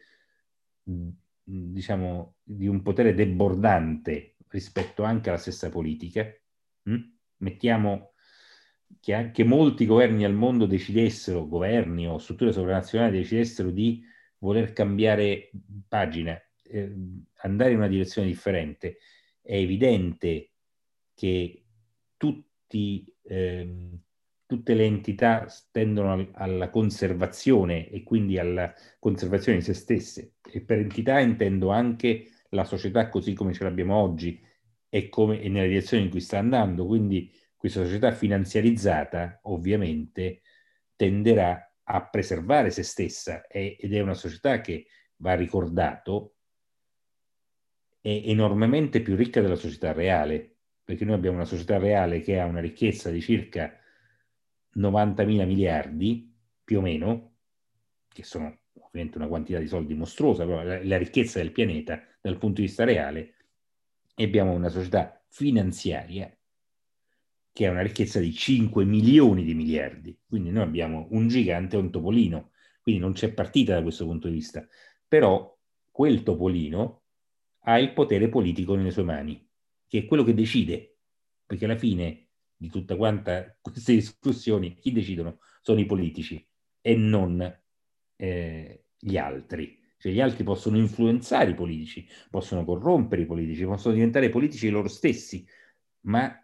[1.43, 6.27] diciamo, di un potere debordante rispetto anche alla stessa politica.
[7.39, 8.13] Mettiamo
[8.99, 14.03] che anche molti governi al mondo decidessero, governi o strutture sovranazionali decidessero di
[14.39, 15.51] voler cambiare
[15.87, 16.93] pagina, eh,
[17.43, 18.99] andare in una direzione differente,
[19.41, 20.51] è evidente
[21.15, 21.65] che
[22.17, 23.99] tutti, eh,
[24.51, 30.33] tutte le entità tendono al, alla conservazione e quindi alla conservazione di se stesse.
[30.45, 34.45] E per entità intendo anche la società così come ce l'abbiamo oggi
[34.89, 36.85] e, come, e nella direzione in cui sta andando.
[36.85, 40.41] Quindi questa società finanziarizzata ovviamente
[40.97, 44.87] tenderà a preservare se stessa è, ed è una società che,
[45.19, 46.35] va ricordato,
[48.01, 52.47] è enormemente più ricca della società reale, perché noi abbiamo una società reale che ha
[52.47, 53.80] una ricchezza di circa
[54.73, 56.33] 90 mila miliardi,
[56.65, 57.35] più o meno,
[58.09, 62.39] che sono ovviamente una quantità di soldi mostruosa, però la, la ricchezza del pianeta dal
[62.39, 63.35] punto di vista reale,
[64.15, 66.31] e abbiamo una società finanziaria
[67.53, 70.17] che ha una ricchezza di 5 milioni di miliardi.
[70.27, 72.51] Quindi noi abbiamo un gigante e un topolino,
[72.83, 74.67] quindi non c'è partita da questo punto di vista.
[75.07, 75.59] Però
[75.91, 77.03] quel topolino
[77.61, 79.47] ha il potere politico nelle sue mani,
[79.87, 80.99] che è quello che decide,
[81.45, 82.29] perché alla fine
[82.61, 86.47] di tutta quanta queste discussioni chi decidono sono i politici
[86.83, 87.41] e non
[88.17, 89.79] eh, gli altri.
[89.97, 94.89] Cioè gli altri possono influenzare i politici, possono corrompere i politici, possono diventare politici loro
[94.89, 95.47] stessi,
[96.03, 96.35] ma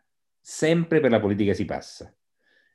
[0.40, 2.14] sempre per la politica si passa.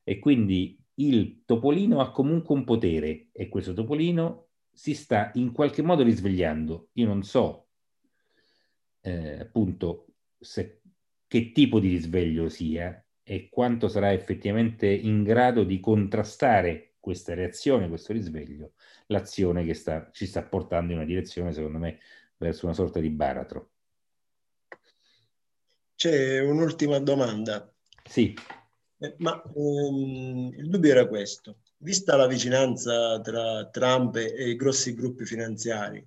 [0.04, 5.82] E quindi il Topolino ha comunque un potere e questo Topolino si sta in qualche
[5.82, 6.90] modo risvegliando.
[6.94, 7.70] Io non so
[9.02, 10.82] eh, appunto se,
[11.28, 17.88] che tipo di risveglio sia e quanto sarà effettivamente in grado di contrastare questa reazione,
[17.88, 18.74] questo risveglio,
[19.06, 22.00] l'azione che sta, ci sta portando in una direzione, secondo me,
[22.36, 23.70] verso una sorta di baratro.
[25.96, 27.74] C'è un'ultima domanda.
[28.04, 28.36] Sì.
[28.98, 31.60] Eh, ma ehm, il dubbio era questo.
[31.78, 36.06] Vista la vicinanza tra Trump e i grossi gruppi finanziari,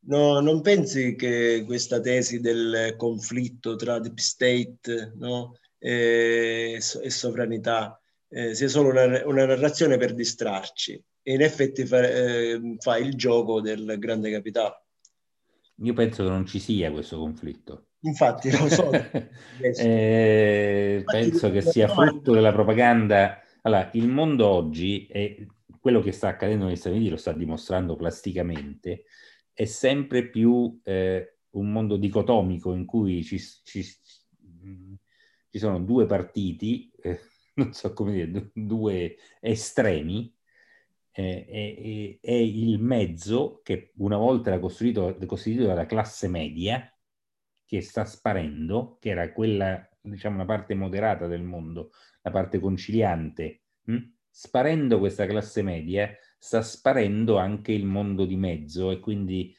[0.00, 8.00] no, non pensi che questa tesi del conflitto tra deep state no, e, e sovranità
[8.28, 13.14] eh, sia solo una, una, narrazione per distrarci e in effetti fa, eh, fa il
[13.14, 14.82] gioco del grande capitale.
[15.82, 17.86] Io penso che non ci sia questo conflitto.
[18.00, 18.90] Infatti, lo so.
[19.60, 23.40] eh, penso che sia frutto della propaganda.
[23.62, 25.46] Allora, il mondo oggi, e
[25.80, 29.04] quello che sta accadendo negli Stati Uniti lo sta dimostrando plasticamente,
[29.52, 33.84] è sempre più eh, un mondo dicotomico in cui ci, ci,
[35.50, 37.20] ci sono due partiti, eh,
[37.56, 40.34] non so come dire, due estremi,
[41.10, 46.92] eh, e, il mezzo che una volta era costituito, costituito dalla classe media,
[47.64, 51.90] che sta sparendo, che era quella, diciamo, una parte moderata del mondo,
[52.22, 53.94] la parte conciliante, mh?
[53.94, 54.12] Hm?
[54.30, 59.54] sparendo questa classe media, sta sparendo anche il mondo di mezzo e quindi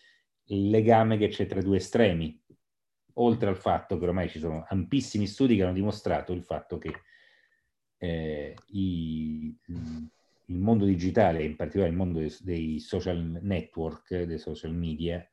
[0.45, 2.41] il legame che c'è tra i due estremi.
[3.21, 6.93] Oltre al fatto che ormai ci sono ampissimi studi che hanno dimostrato il fatto che
[7.97, 9.55] eh, i,
[10.45, 15.25] il mondo digitale, in particolare il mondo dei, dei social network, dei social media,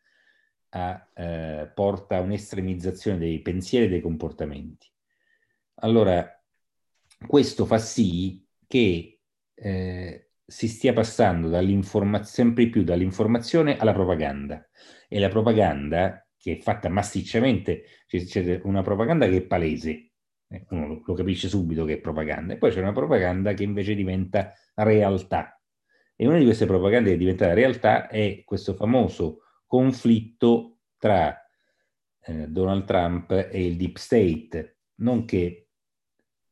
[0.71, 4.89] a, eh, porta a un'estremizzazione dei pensieri e dei comportamenti.
[5.77, 6.29] Allora,
[7.27, 9.21] questo fa sì che
[9.55, 11.51] eh, si stia passando
[12.23, 14.69] sempre più dall'informazione alla propaganda
[15.09, 20.12] e la propaganda che è fatta massicciamente, c'è una propaganda che è palese,
[20.47, 23.97] eh, uno lo capisce subito che è propaganda, e poi c'è una propaganda che invece
[23.97, 25.60] diventa realtà.
[26.14, 31.36] E una di queste propagande che è diventata realtà è questo famoso conflitto tra
[32.20, 34.78] eh, Donald Trump e il Deep State.
[34.98, 35.70] Non che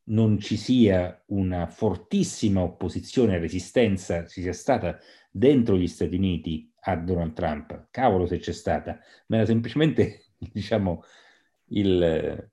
[0.07, 4.99] non ci sia una fortissima opposizione e resistenza, ci sia stata
[5.31, 11.03] dentro gli Stati Uniti a Donald Trump, cavolo se c'è stata, ma era semplicemente, diciamo,
[11.69, 12.51] il,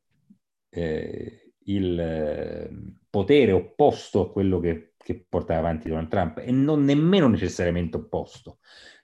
[0.69, 2.69] eh, il eh,
[3.09, 8.59] potere opposto a quello che, che portava avanti Donald Trump e non nemmeno necessariamente opposto,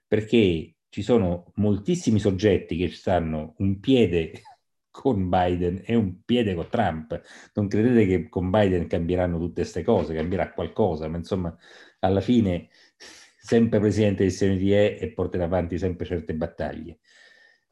[0.08, 4.42] perché ci sono moltissimi soggetti che stanno un piede
[4.90, 7.22] con Biden e un piede con Trump.
[7.54, 11.56] Non credete che con Biden cambieranno tutte queste cose, cambierà qualcosa, ma insomma,
[12.00, 12.70] alla fine
[13.48, 17.00] sempre presidente Uniti è e porterà avanti sempre certe battaglie.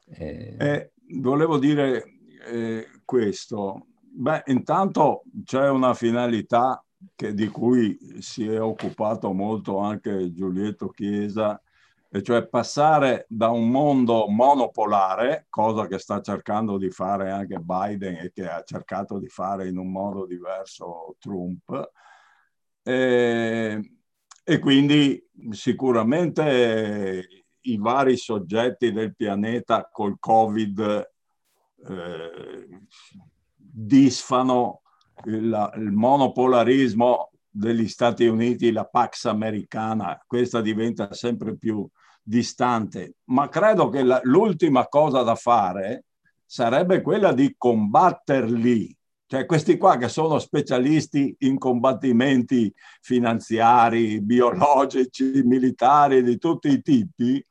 [0.06, 0.56] Eh...
[0.58, 2.02] Eh, volevo dire
[2.50, 3.88] eh, questo.
[4.00, 6.82] Beh, intanto c'è una finalità
[7.14, 11.60] che, di cui si è occupato molto anche Giulietto Chiesa,
[12.08, 18.14] e cioè passare da un mondo monopolare, cosa che sta cercando di fare anche Biden
[18.14, 21.90] e che ha cercato di fare in un modo diverso Trump,
[22.82, 23.95] e,
[24.48, 25.20] e quindi
[25.50, 27.26] sicuramente
[27.62, 31.10] i vari soggetti del pianeta col Covid
[31.84, 32.68] eh,
[33.56, 34.82] disfano
[35.24, 41.84] il, il monopolarismo degli Stati Uniti, la Pax americana, questa diventa sempre più
[42.22, 46.04] distante, ma credo che la, l'ultima cosa da fare
[46.44, 48.96] sarebbe quella di combatterli,
[49.26, 57.44] cioè questi qua che sono specialisti in combattimenti finanziari, biologici, militari di tutti i tipi,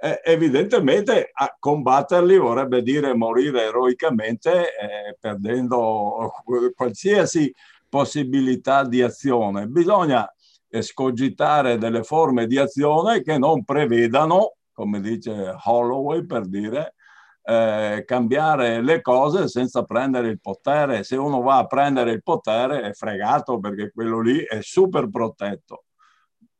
[0.00, 6.32] eh, evidentemente a combatterli vorrebbe dire morire eroicamente eh, perdendo
[6.74, 7.52] qualsiasi
[7.88, 9.66] possibilità di azione.
[9.66, 10.26] Bisogna
[10.68, 16.94] escogitare delle forme di azione che non prevedano, come dice Holloway per dire,
[17.48, 21.02] eh, cambiare le cose senza prendere il potere.
[21.02, 25.84] Se uno va a prendere il potere è fregato perché quello lì è super protetto.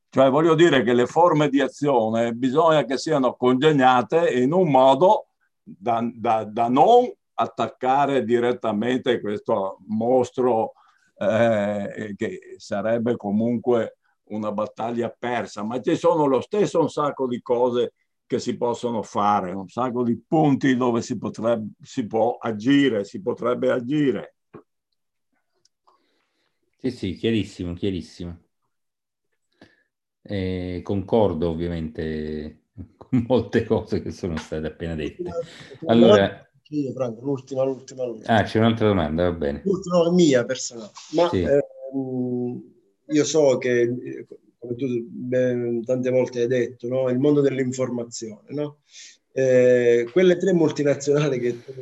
[0.09, 5.27] Cioè voglio dire che le forme di azione bisogna che siano congegnate in un modo
[5.62, 10.73] da, da, da non attaccare direttamente questo mostro
[11.19, 13.98] eh, che sarebbe comunque
[14.31, 17.93] una battaglia persa, ma ci sono lo stesso un sacco di cose
[18.29, 23.23] che si possono fare, un sacco di punti dove si, potrebbe, si può agire, si
[23.23, 24.35] potrebbe agire.
[26.77, 28.39] Sì, sì, chiarissimo, chiarissimo.
[30.21, 32.65] Eh, concordo ovviamente
[32.99, 35.33] con molte cose che sono state appena dette.
[35.87, 38.37] Allora, io, Franco, l'ultima, l'ultima, l'ultima.
[38.37, 39.63] Ah, c'è un'altra domanda, va bene.
[39.65, 40.91] L'ultima mia personale.
[41.15, 41.41] Ma sì.
[41.45, 41.67] eh,
[43.07, 44.27] io so che,
[44.59, 47.09] come tu beh, tante volte hai detto, no?
[47.10, 48.80] il mondo dell'informazione, no?
[49.32, 51.72] eh, quelle tre multinazionali che tu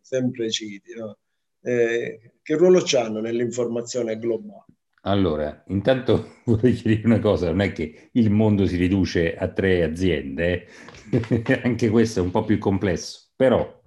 [0.00, 1.18] sempre citi, no?
[1.62, 4.64] eh, che ruolo hanno nell'informazione globale?
[5.06, 9.82] Allora, intanto vorrei chiarire una cosa, non è che il mondo si riduce a tre
[9.82, 10.66] aziende,
[11.10, 11.60] eh?
[11.62, 13.82] anche questo è un po' più complesso, però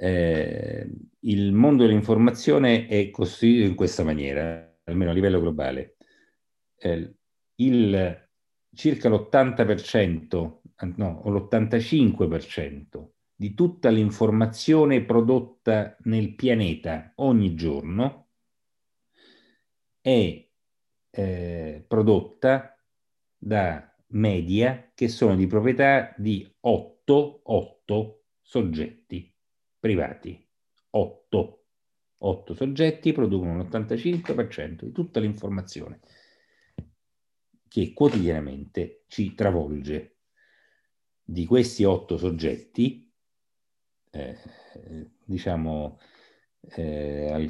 [0.00, 0.88] Eh,
[1.20, 5.97] il mondo dell'informazione è costituito in questa maniera, almeno a livello globale.
[6.78, 7.14] Eh,
[7.56, 8.28] il,
[8.74, 10.60] circa l'80%,
[10.96, 18.30] no, o l'85% di tutta l'informazione prodotta nel pianeta ogni giorno
[20.00, 20.48] è
[21.10, 22.76] eh, prodotta
[23.36, 29.32] da media che sono di proprietà di 8, 8 soggetti
[29.78, 30.44] privati.
[30.90, 31.62] 8.
[32.20, 36.00] 8 soggetti producono l'85% di tutta l'informazione
[37.78, 40.16] che quotidianamente ci travolge.
[41.22, 43.08] Di questi 8 soggetti,
[44.10, 44.36] eh,
[45.24, 46.00] diciamo,
[46.74, 47.46] eh,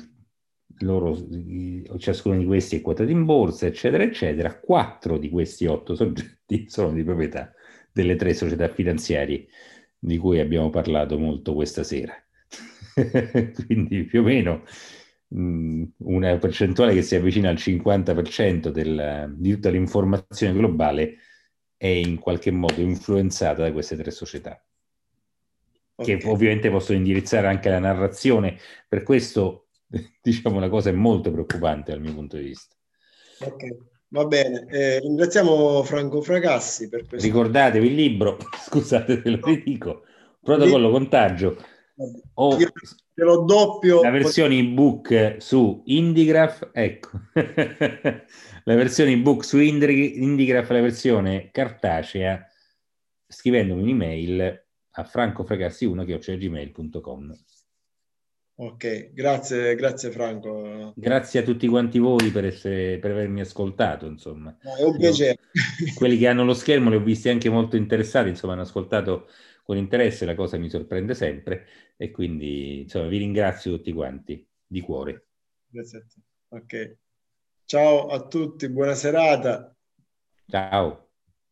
[0.81, 1.17] loro,
[1.97, 4.59] ciascuno di questi è quotato in borsa, eccetera, eccetera.
[4.59, 7.55] Quattro di questi otto soggetti sono di proprietà
[7.93, 9.47] delle tre società finanziarie
[9.99, 12.15] di cui abbiamo parlato molto questa sera.
[13.67, 14.65] Quindi più o meno
[15.31, 21.17] una percentuale che si avvicina al 50% del, di tutta l'informazione globale
[21.77, 24.63] è in qualche modo influenzata da queste tre società.
[25.95, 26.19] Okay.
[26.19, 28.57] Che ovviamente possono indirizzare anche la narrazione.
[28.89, 29.69] Per questo
[30.21, 32.75] diciamo una cosa molto preoccupante dal mio punto di vista.
[33.41, 33.77] Ok,
[34.09, 34.67] va bene.
[34.71, 37.27] Eh, ringraziamo Franco Fracassi per questo.
[37.27, 40.05] Ricordatevi il libro, scusate ve lo ridico,
[40.41, 41.57] Protocollo Contagio.
[42.35, 42.71] O Io
[43.19, 44.01] te lo doppio.
[44.01, 47.19] La versione ebook su Indigraph, ecco.
[48.63, 52.47] la versione ebook su Indigraph, la versione cartacea,
[53.27, 57.37] scrivendomi un'email a francofracassi1.gmail.com.
[58.61, 60.93] Ok, grazie, grazie Franco.
[60.95, 64.57] Grazie a tutti quanti voi per, essere, per avermi ascoltato, insomma.
[64.63, 65.39] No, è un piacere.
[65.97, 69.27] quelli che hanno lo schermo li ho visti anche molto interessati, insomma, hanno ascoltato
[69.69, 71.67] con interesse, la cosa mi sorprende sempre
[71.99, 75.27] e quindi, insomma, vi ringrazio tutti quanti, di cuore.
[75.67, 76.21] Grazie a te.
[76.57, 76.97] Ok.
[77.67, 79.77] Ciao a tutti, buona serata.
[80.47, 81.08] Ciao.